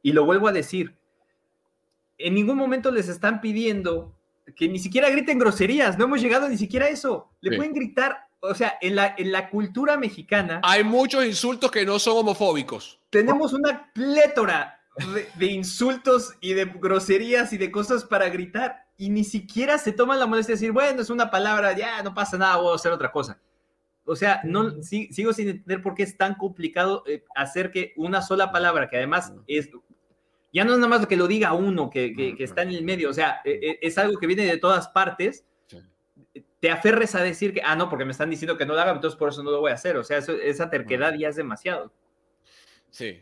[0.02, 0.96] y lo vuelvo a decir,
[2.18, 4.16] en ningún momento les están pidiendo
[4.56, 5.98] que ni siquiera griten groserías.
[5.98, 7.30] No hemos llegado ni siquiera a eso.
[7.42, 10.62] Le pueden gritar, o sea, en la, en la cultura mexicana.
[10.64, 13.02] Hay muchos insultos que no son homofóbicos.
[13.10, 14.80] Tenemos una plétora
[15.36, 20.20] de insultos y de groserías y de cosas para gritar y ni siquiera se toman
[20.20, 22.92] la molestia de decir, bueno, es una palabra, ya no pasa nada, voy a hacer
[22.92, 23.42] otra cosa.
[24.06, 28.22] O sea, no, sigo sin entender por qué es tan complicado eh, hacer que una
[28.22, 29.72] sola palabra, que además es,
[30.54, 33.10] ya no es nada más que lo diga uno que, que, está en el medio,
[33.10, 35.48] o sea, e, e, es algo que viene de todas partes,
[36.60, 38.92] te aferres a decir que, ah, no, porque me están diciendo que no lo haga,
[38.92, 39.98] entonces por eso no lo voy a hacer.
[39.98, 41.92] O sea, esa terquedad ya es demasiado.
[42.92, 43.20] Sí,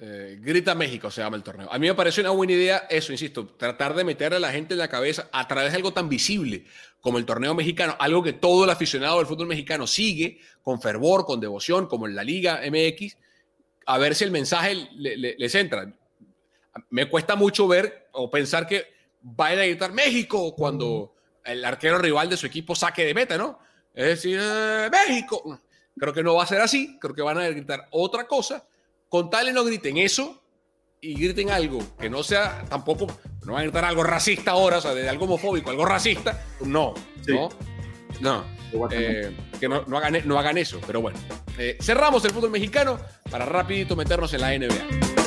[0.00, 1.68] eh, Grita México se llama el torneo.
[1.72, 4.74] A mí me pareció una buena idea eso, insisto, tratar de meterle a la gente
[4.74, 6.64] en la cabeza a través de algo tan visible
[7.00, 11.24] como el torneo mexicano, algo que todo el aficionado del fútbol mexicano sigue con fervor,
[11.24, 13.16] con devoción, como en la Liga MX,
[13.86, 15.92] a ver si el mensaje les entra.
[16.90, 18.86] Me cuesta mucho ver o pensar que
[19.20, 23.58] vayan a gritar México cuando el arquero rival de su equipo saque de meta, ¿no?
[23.94, 25.60] Es decir, eh, México.
[25.98, 28.64] Creo que no va a ser así, creo que van a gritar otra cosa
[29.08, 30.42] con tal no griten eso
[31.00, 33.06] y griten algo que no sea tampoco,
[33.44, 36.94] no van a gritar algo racista ahora, o sea, de algo homofóbico, algo racista, no,
[37.26, 37.48] no,
[38.20, 38.44] no,
[38.90, 41.18] eh, que no, hagan, e, no, hagan, eso, pero bueno.
[41.56, 42.98] Eh, cerramos el fútbol mexicano
[43.30, 45.18] para rapidito meternos en la NBA.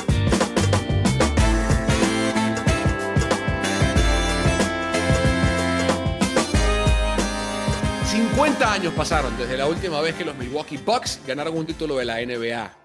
[8.12, 12.04] 50 años pasaron desde la última vez que los Milwaukee Bucks ganaron un título de
[12.04, 12.81] la NBA.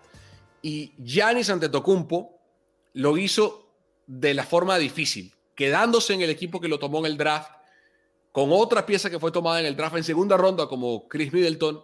[0.61, 2.39] Y Giannis Antetokounmpo
[2.93, 3.69] lo hizo
[4.07, 7.51] de la forma difícil, quedándose en el equipo que lo tomó en el draft,
[8.31, 11.83] con otra pieza que fue tomada en el draft en segunda ronda como Chris Middleton,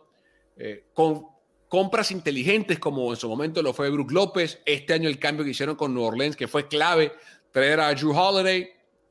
[0.57, 1.27] eh, con
[1.67, 5.51] compras inteligentes como en su momento lo fue Brook López, este año el cambio que
[5.51, 7.13] hicieron con New Orleans, que fue clave,
[7.51, 8.69] traer a Drew Holiday,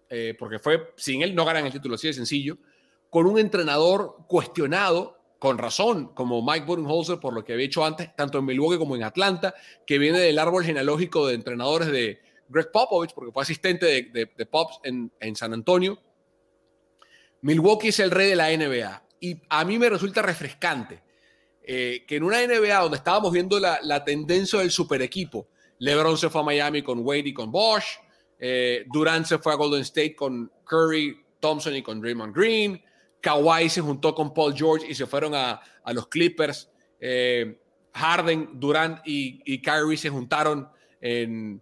[0.09, 2.59] eh, porque fue, sin él no ganan el título, así de sencillo,
[3.11, 8.15] con un entrenador cuestionado con razón, como Mike Budenholzer, por lo que había hecho antes,
[8.15, 9.53] tanto en Milwaukee como en Atlanta,
[9.85, 14.47] que viene del árbol genealógico de entrenadores de Greg Popovich, porque fue asistente de, de,
[14.47, 15.99] Pops en, San Antonio.
[17.41, 21.03] Milwaukee es el rey de la NBA y a mí me resulta refrescante
[21.65, 25.49] eh, que en una NBA donde estábamos viendo la, tendencia del super equipo,
[25.81, 27.99] LeBron se fue a Miami con Wade y con Bosch,
[28.39, 32.81] eh, Durant se fue a Golden State con Curry, Thompson y con Draymond Green,
[33.23, 35.63] Kawhi se juntó con Paul George y se fueron a,
[35.95, 36.71] los Clippers.
[37.01, 37.59] Eh,
[37.95, 40.69] Harden, Durant y, Kyrie se juntaron
[41.01, 41.61] en,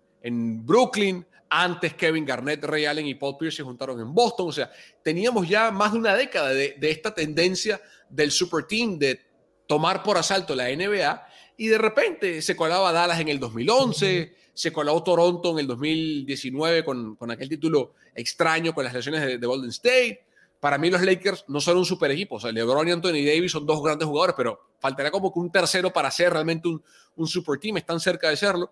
[0.66, 1.24] Brooklyn.
[1.52, 4.48] Antes Kevin Garnett, Ray Allen y Paul Pierce se juntaron en Boston.
[4.48, 4.70] O sea,
[5.02, 9.20] teníamos ya más de una década de, de esta tendencia del super team de
[9.66, 11.26] tomar por asalto la NBA
[11.61, 16.84] y de repente se colaba Dallas en el 2011, se coló Toronto en el 2019
[16.84, 20.24] con, con aquel título extraño con las lesiones de, Golden State.
[20.61, 23.52] Para mí los Lakers no son un super equipo, o sea, LeBron y Anthony Davis
[23.52, 27.58] son dos grandes jugadores, pero faltaría como que un tercero para ser realmente un, super
[27.58, 28.70] team, están cerca de serlo.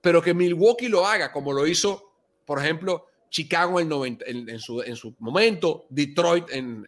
[0.00, 2.12] Pero que Milwaukee lo haga como lo hizo,
[2.44, 6.86] por ejemplo, Chicago en, 90, en, su, en, su, momento, Detroit en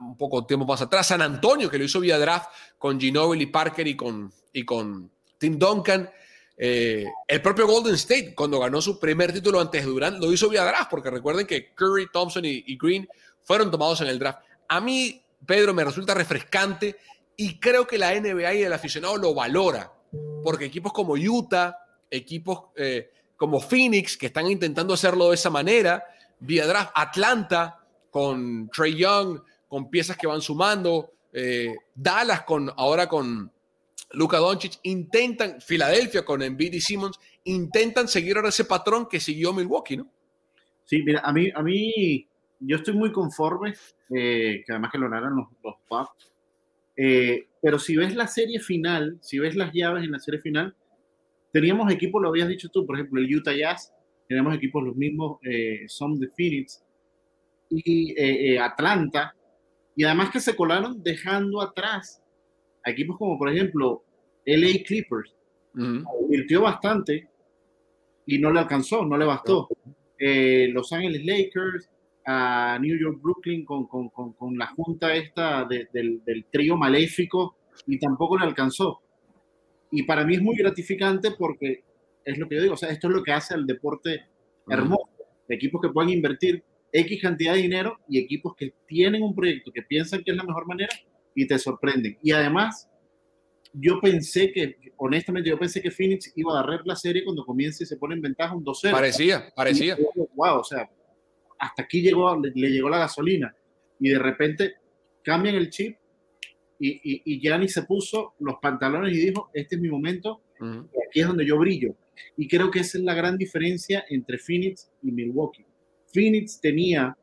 [0.00, 3.86] un poco tiempo más atrás, San Antonio, que lo hizo vía draft con Ginobili, Parker
[3.86, 6.10] y con, y con Tim Duncan.
[6.58, 10.48] Eh, el propio Golden State, cuando ganó su primer título antes de Durant, lo hizo
[10.48, 13.08] vía draft, porque recuerden que Curry, Thompson y, Green
[13.46, 14.40] fueron tomados en el draft.
[14.68, 16.96] A mí, Pedro, me resulta refrescante
[17.36, 19.92] y creo que la NBA y el aficionado lo valora,
[20.42, 21.78] porque equipos como Utah,
[22.10, 26.04] equipos eh, como Phoenix, que están intentando hacerlo de esa manera,
[26.40, 27.78] vía draft, Atlanta,
[28.10, 33.52] con Trey Young, con piezas que van sumando, eh, Dallas con ahora con
[34.10, 39.52] Luka Doncic, intentan, Filadelfia con Embiid y Simmons, intentan seguir ahora ese patrón que siguió
[39.52, 40.10] Milwaukee, ¿no?
[40.84, 42.26] Sí, mira, a mí, a mí
[42.60, 43.74] yo estoy muy conforme,
[44.14, 46.32] eh, que además que lo harán los, los Bucks,
[46.96, 50.74] eh, pero si ves la serie final, si ves las llaves en la serie final,
[51.52, 53.92] teníamos equipos, lo habías dicho tú, por ejemplo, el Utah Jazz,
[54.28, 56.82] tenemos equipos los mismos, eh, son de Phoenix
[57.68, 59.34] y Atlanta,
[59.96, 62.22] y además que se colaron dejando atrás
[62.84, 64.04] equipos como, por ejemplo,
[64.44, 65.34] LA Clippers,
[65.74, 67.28] invirtió bastante
[68.24, 69.68] y no le alcanzó, no le bastó.
[70.18, 71.90] Los Ángeles Lakers,
[72.26, 77.56] a New York Brooklyn con, con, con, la junta esta del, del, trío maléfico
[77.86, 79.00] y tampoco le alcanzó.
[79.92, 81.84] Y para mí es muy gratificante porque
[82.24, 84.24] es lo que yo digo, o sea, esto es lo que hace al deporte
[84.68, 85.08] hermoso.
[85.48, 89.82] Equipos que pueden invertir X cantidad de dinero y equipos que tienen un proyecto que
[89.82, 90.92] piensan que es la mejor manera
[91.32, 92.18] y te sorprenden.
[92.24, 92.88] Y además,
[93.72, 97.84] yo pensé que, honestamente, yo pensé que Phoenix iba a agarrar la serie cuando comience
[97.84, 98.90] y se pone en ventaja un 2-0.
[98.90, 99.96] Parecía, parecía.
[100.34, 100.90] wow, o sea,
[101.58, 103.54] hasta aquí llegó, le, llegó la gasolina.
[103.98, 104.74] Y de repente
[105.22, 105.96] cambian el chip
[106.78, 110.42] y, y, y Gianni se puso los pantalones y dijo, este es mi momento,
[111.08, 111.94] aquí es donde yo brillo.
[112.36, 115.64] Y creo que esa es la gran diferencia entre Phoenix y Milwaukee.
[116.12, 117.16] Phoenix tenía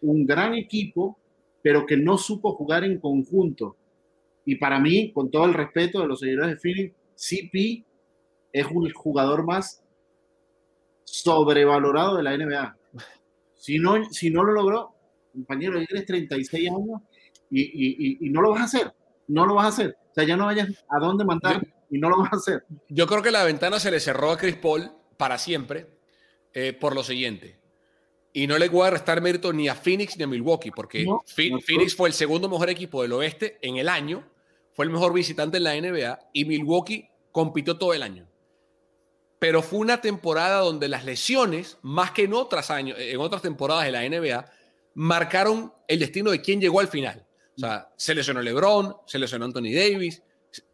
[0.00, 1.18] un gran equipo
[1.68, 3.76] pero que no supo jugar en conjunto.
[4.46, 7.84] Y para mí, con todo el respeto de los seguidores de Phoenix, CP
[8.52, 9.84] es un jugador más
[11.04, 12.77] sobrevalorado de la NBA.
[13.58, 14.94] Si no, si no lo logró,
[15.32, 17.02] compañero, tienes 36 años
[17.50, 18.92] y, y, y, no lo vas a hacer.
[19.26, 19.96] No lo vas a hacer.
[20.10, 22.64] O sea, ya no vayas a dónde mandar y no lo vas a hacer.
[22.88, 25.86] Yo creo que la ventana se le cerró a Chris Paul para siempre
[26.54, 27.58] eh, por lo siguiente.
[28.32, 31.94] Y no le voy a restar mérito ni a Phoenix ni a Milwaukee, porque Phoenix
[31.94, 34.24] fue el segundo mejor equipo del oeste en el año,
[34.74, 38.28] fue el mejor visitante en la NBA y Milwaukee compitió todo el año.
[39.38, 43.84] Pero fue una temporada donde las lesiones, más que en otras, años, en otras temporadas
[43.84, 44.50] de la NBA,
[44.94, 47.24] marcaron el destino de quién llegó al final.
[47.56, 50.22] O sea, se lesionó LeBron, se lesionó Anthony Davis,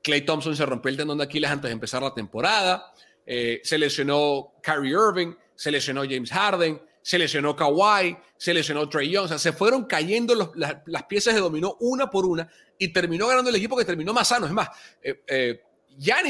[0.02, 2.92] Clay Thompson se rompió el tendón de Aquiles antes de empezar la temporada,
[3.26, 9.10] eh, se lesionó Kyrie Irving, se lesionó James Harden, se lesionó Kawhi, se lesionó Trey
[9.10, 12.48] Young, o sea, se fueron cayendo las, piezas de dominó una por una
[12.78, 14.46] y terminó ganando el equipo que terminó más sano.
[14.46, 14.68] Es más,
[15.02, 15.62] eh, eh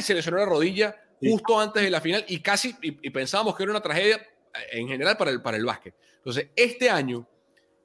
[0.03, 3.73] se lesionó la rodilla justo antes de la final y casi, y, pensábamos que era
[3.73, 5.95] una tragedia eh, en general para el, para el básquet.
[6.17, 7.27] Entonces, este año,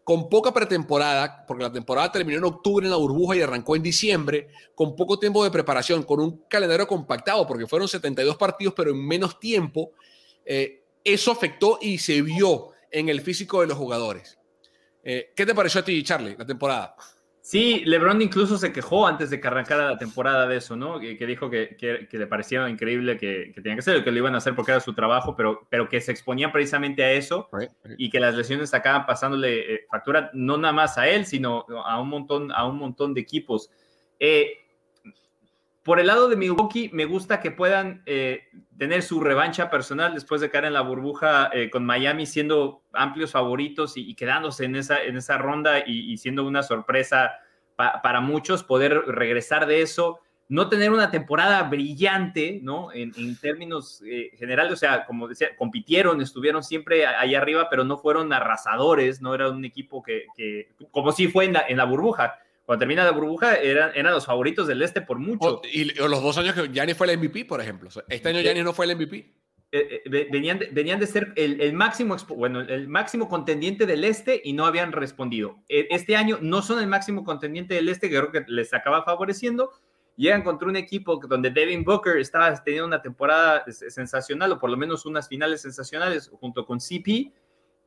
[0.03, 3.83] con poca pretemporada, porque la temporada terminó en octubre en la burbuja y arrancó en
[3.83, 8.91] diciembre, con poco tiempo de preparación, con un calendario compactado, porque fueron 72 partidos, pero
[8.91, 9.91] en menos tiempo,
[10.45, 14.39] eh, eso afectó y se vio en el físico de los jugadores.
[15.03, 16.95] Eh, ¿Qué te pareció a ti, Charlie, la temporada?
[17.49, 20.99] Sí, LeBron incluso se quejó antes de que arrancara la temporada de eso, ¿no?
[20.99, 24.37] Que, dijo que, le parecía increíble que, que tenía que ser, que lo iban a
[24.37, 27.49] hacer porque era su trabajo, pero, pero que se exponía precisamente a eso
[27.97, 31.99] y que las lesiones acaban pasándole eh, factura no nada más a él, sino a
[31.99, 33.71] un montón, a un montón de equipos.
[34.19, 34.51] Eh,
[35.89, 38.43] por el lado de Milwaukee, me gusta que puedan eh,
[38.77, 43.31] tener su revancha personal después de caer en la burbuja eh, con Miami siendo amplios
[43.31, 47.31] favoritos y, quedándose en esa, en esa ronda y, siendo una sorpresa
[47.75, 50.19] para muchos, poder regresar de eso.
[50.47, 52.93] no tener una temporada brillante, ¿no?
[52.93, 57.97] En, términos eh, generales, o sea, como decía, compitieron, estuvieron siempre ahí arriba, pero no
[57.97, 60.27] fueron arrasadores, no era un equipo que,
[60.91, 62.37] como si fue en la, en la burbuja.
[62.69, 65.59] Cuando termina la burbuja, eran, eran los favoritos del este por mucho.
[65.73, 67.89] y los dos años que Giannis fue el MVP, por ejemplo.
[68.07, 69.17] Este año Giannis no fue el MVP.
[69.71, 74.39] Eh, eh, venían, de, venían de ser el, máximo, bueno, el máximo contendiente del este
[74.43, 75.63] y no habían respondido.
[75.67, 79.03] E, este año no son el máximo contendiente del este, que creo que les acaba
[79.03, 79.71] favoreciendo.
[80.15, 84.77] Llegan contra un equipo donde Devin Booker estaba teniendo una temporada sensacional, o por lo
[84.77, 87.33] menos unas finales sensacionales, junto con CP.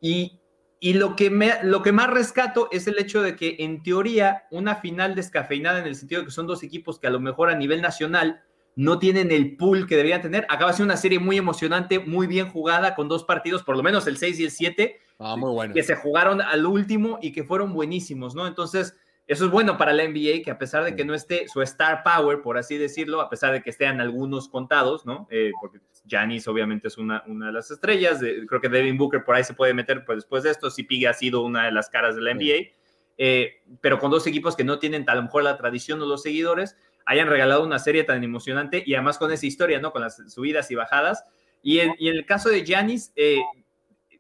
[0.01, 0.41] Y,
[0.85, 4.49] y lo, que me, lo que más rescato es el hecho de que, en teoría,
[4.51, 7.51] una final descafeinada en el sentido de que son dos equipos que a lo mejor
[7.51, 8.43] a nivel nacional
[8.75, 10.45] no tienen el pool que deberían tener.
[10.49, 14.09] Acaba siendo una serie muy emocionante, muy bien jugada, con dos partidos, por lo menos
[14.09, 15.73] el 6 y el 7, ah, muy bueno.
[15.73, 18.49] que se jugaron al último y que fueron buenísimos, ¿no?
[18.49, 18.97] Entonces,
[19.29, 22.03] eso es bueno para la NBA, que a pesar de que no esté su star
[22.03, 25.29] power, por así decirlo, a pesar de que estén algunos contados, ¿no?
[25.31, 29.35] Eh, porque Giannis obviamente es una, una de las estrellas, creo que Devin Booker por
[29.35, 31.89] ahí se puede meter pues, después de esto, si Pigue ha sido una de las
[31.89, 32.71] caras de la NBA,
[33.19, 36.23] eh, pero con dos equipos que no tienen a lo mejor la tradición o los
[36.23, 39.93] seguidores, hayan regalado una serie tan emocionante y además con esa historia, ¿no?
[39.93, 41.25] Con las subidas y bajadas.
[41.63, 43.41] Y en, el caso de Giannis, eh,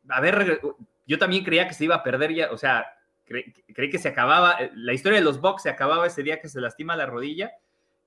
[0.09, 0.61] a ver,
[1.07, 2.87] yo también creía que se iba a perder ya, o sea,
[3.25, 6.49] creí que se acababa, eh, la historia de los Bucks se acababa ese día que
[6.49, 7.53] se lastima la rodilla.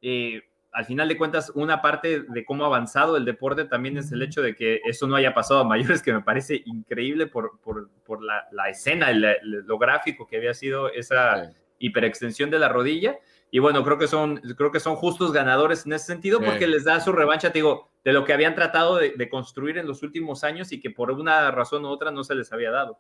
[0.02, 0.44] Eh,
[0.76, 4.22] al final de cuentas, una parte de cómo ha avanzado el deporte también es el
[4.22, 7.90] hecho de que eso no haya pasado a mayores, que me parece increíble por, por,
[8.06, 13.18] por la, la, escena, lo gráfico que había sido esa hiperextensión de la rodilla.
[13.52, 16.84] Y bueno, creo que son, creo que son justos ganadores en ese sentido porque les
[16.84, 20.44] da su revancha, te digo, de lo que habían tratado de, construir en los últimos
[20.44, 23.00] años y que por una razón u otra no se les había dado.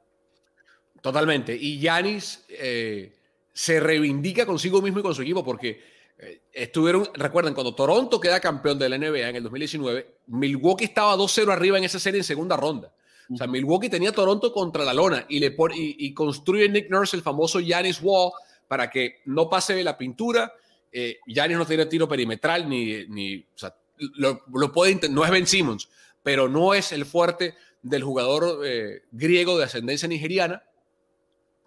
[1.01, 1.57] Totalmente.
[1.59, 3.13] Y Yanis eh,
[3.51, 8.39] se reivindica consigo mismo y con su equipo porque eh, estuvieron, recuerden, cuando Toronto queda
[8.39, 12.23] campeón de la NBA en el 2019, Milwaukee estaba 2-0 arriba en esa serie en
[12.23, 12.91] segunda ronda.
[13.33, 17.17] O sea, Milwaukee tenía Toronto contra la lona y, le y, y construye Nick Nurse
[17.17, 18.31] el famoso Yanis Wall
[18.67, 20.53] para que no pase la pintura.
[20.91, 25.47] Eh, Yanis no tiene tiro perimetral, ni, ni o sea, lo, puede no es Ben
[25.47, 25.89] Simmons,
[26.21, 30.63] pero no es el fuerte del jugador eh, griego de ascendencia nigeriana.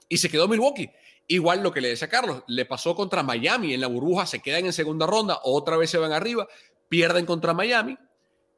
[0.08, 0.90] Y se quedó Milwaukee.
[1.30, 4.64] Igual lo que le decía Carlos, le pasó contra Miami en la burbuja, se quedan
[4.64, 6.48] en segunda ronda, otra vez se van arriba,
[6.88, 7.98] pierden contra Miami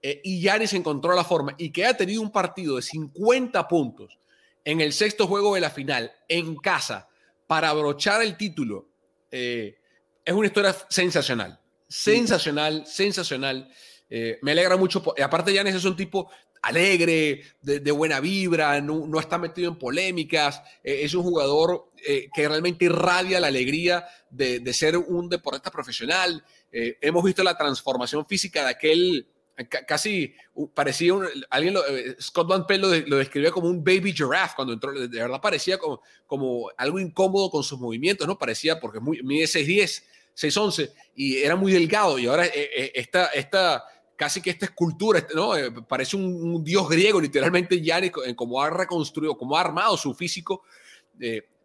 [0.03, 4.19] eh, y Yanis encontró la forma y que ha tenido un partido de 50 puntos
[4.65, 7.09] en el sexto juego de la final en casa
[7.47, 8.89] para abrochar el título.
[9.31, 9.77] Eh,
[10.25, 13.69] es una historia sensacional, sensacional, sensacional.
[14.09, 15.03] Eh, me alegra mucho.
[15.23, 16.31] Aparte, Yanis es un tipo
[16.63, 20.63] alegre, de, buena vibra, no, está metido en polémicas.
[20.83, 21.93] Eh, es un jugador
[22.33, 26.43] que realmente irradia la alegría de, de ser un deportista profesional.
[26.73, 29.27] hemos visto la transformación física de aquel
[29.65, 30.35] casi
[30.75, 31.13] parecía
[31.51, 35.41] alguien eh, Scott Van Pelt lo, describía como un baby giraffe cuando entró de verdad
[35.41, 40.05] parecía como, como algo incómodo con sus movimientos no parecía porque muy, mide 6'10
[40.37, 43.85] 6'11 y era muy delgado y ahora eh, eh, esta, esta
[44.21, 45.55] casi que esta escultura este, no
[45.89, 47.99] parece un, dios griego literalmente ya
[48.37, 50.63] como ha reconstruido como ha armado su físico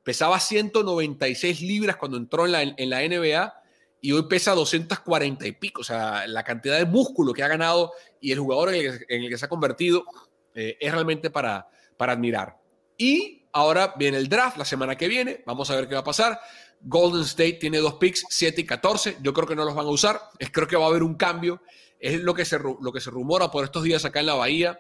[0.05, 3.53] pesaba 196 libras cuando entró en la, en la NBA
[3.99, 5.81] y hoy pesa 240 y pico.
[5.81, 7.91] O sea, la cantidad de músculo que ha ganado
[8.21, 10.05] y el jugador en el, que se ha convertido
[10.53, 11.67] eh, es realmente para,
[11.97, 12.55] para admirar.
[12.99, 15.41] Y ahora viene el draft la semana que viene.
[15.47, 16.39] Vamos a ver qué va a pasar.
[16.81, 19.17] Golden State tiene dos picks, 7 y 14.
[19.21, 20.21] Yo creo que no los van a usar.
[20.51, 21.63] Creo que va a haber un cambio.
[22.05, 24.79] Es lo que, se, lo que se rumora por estos días acá en la Bahía,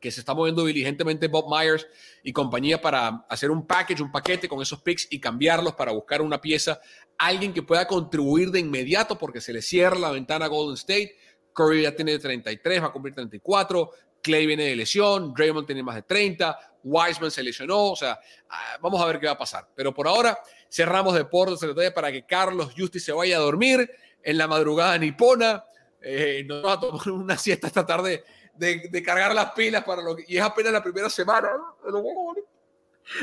[0.00, 1.86] que se está moviendo diligentemente Bob Myers
[2.24, 6.20] y compañía para hacer un package, un paquete con esos picks y cambiarlos para buscar
[6.20, 6.80] una pieza
[7.16, 11.14] alguien que pueda contribuir de inmediato porque se le cierra la ventana a Golden State.
[11.52, 13.90] Curry ya tiene 33, va a cumplir 34.
[14.20, 18.18] Clay viene de lesión, Draymond tiene más de 30, Wiseman se lesionó, o sea,
[18.50, 19.68] ah, vamos a ver qué va a pasar.
[19.76, 20.36] Pero por ahora
[20.68, 21.60] cerramos deportes
[21.94, 23.88] para que Carlos Justi se vaya a dormir
[24.24, 25.64] en la madrugada nipona.
[26.02, 28.24] Eh, nos va a tomar una siesta esta tarde
[28.56, 31.50] de, cargar las pilas para lo que, y es apenas la primera semana.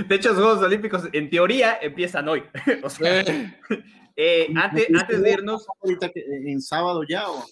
[0.07, 2.43] De hecho, los Juegos Olímpicos, en teoría, empiezan hoy.
[2.83, 3.23] o sea,
[4.15, 5.67] eh, antes, antes de irnos.
[6.21, 7.45] ¿En sábado ya o.?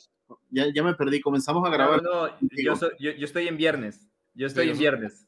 [0.50, 2.02] Ya, ya me perdí, comenzamos a grabar.
[2.04, 4.10] No, yo, yo, estoy en viernes.
[4.34, 5.26] Yo estoy en viernes.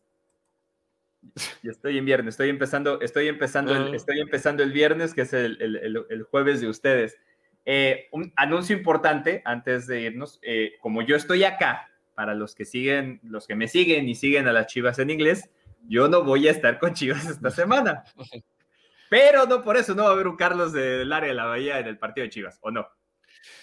[1.64, 2.34] Yo estoy en viernes.
[2.34, 3.96] Estoy empezando, estoy empezando, el, ah.
[3.96, 7.18] estoy empezando el viernes, que es el, el, el jueves de ustedes.
[7.72, 10.40] Eh, un anuncio importante antes de irnos.
[10.42, 14.48] Eh, como yo estoy acá, para los que siguen, los que me siguen y siguen
[14.48, 15.52] a las chivas en inglés,
[15.88, 18.06] yo no voy a estar con Chivas esta semana.
[19.08, 21.78] Pero no por eso no va a haber un Carlos del área de la Bahía
[21.78, 22.88] en el partido de Chivas, ¿o no?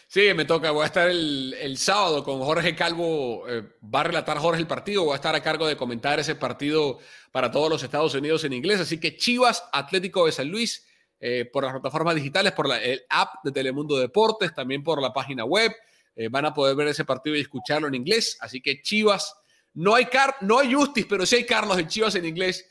[0.06, 0.70] Sí, me toca.
[0.70, 3.48] Voy a estar el, sábado con Jorge Calvo.
[3.48, 5.02] Eh, va a relatar Jorge el partido.
[5.02, 7.00] Voy a estar a cargo de comentar ese partido
[7.32, 8.78] para todos los Estados Unidos en inglés.
[8.78, 10.85] Así que Chivas, Atlético de San Luis,
[11.20, 15.12] eh, por las plataformas digitales, por la, el app de Telemundo Deportes, también por la
[15.12, 15.72] página web.
[16.14, 18.38] Eh, van a poder ver ese partido y escucharlo en inglés.
[18.40, 19.34] Así que Chivas,
[19.74, 22.68] no hay, Car no hay Justice, pero sí hay Carlos en Chivas en inglés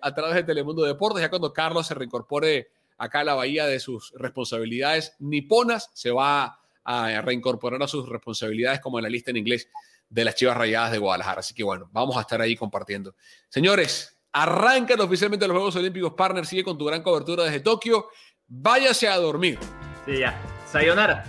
[0.00, 1.20] a través de Telemundo Deportes.
[1.20, 6.58] Ya cuando Carlos se reincorpore acá a la bahía de sus responsabilidades niponas, se va
[6.82, 9.68] a reincorporar a sus responsabilidades como en la lista en inglés
[10.08, 11.40] de las Chivas Rayadas de Guadalajara.
[11.40, 13.14] Así que bueno, vamos a estar ahí compartiendo.
[13.48, 16.12] Señores, arrancan oficialmente los Juegos Olímpicos.
[16.12, 18.08] Partner sigue con tu gran cobertura desde Tokio.
[18.46, 19.58] Váyase a dormir.
[20.04, 20.38] Sí, ya.
[20.70, 21.24] Sayonara.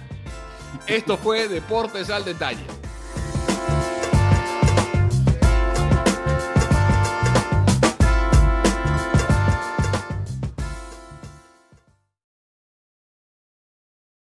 [0.86, 2.66] Esto fue Deportes al Detalle.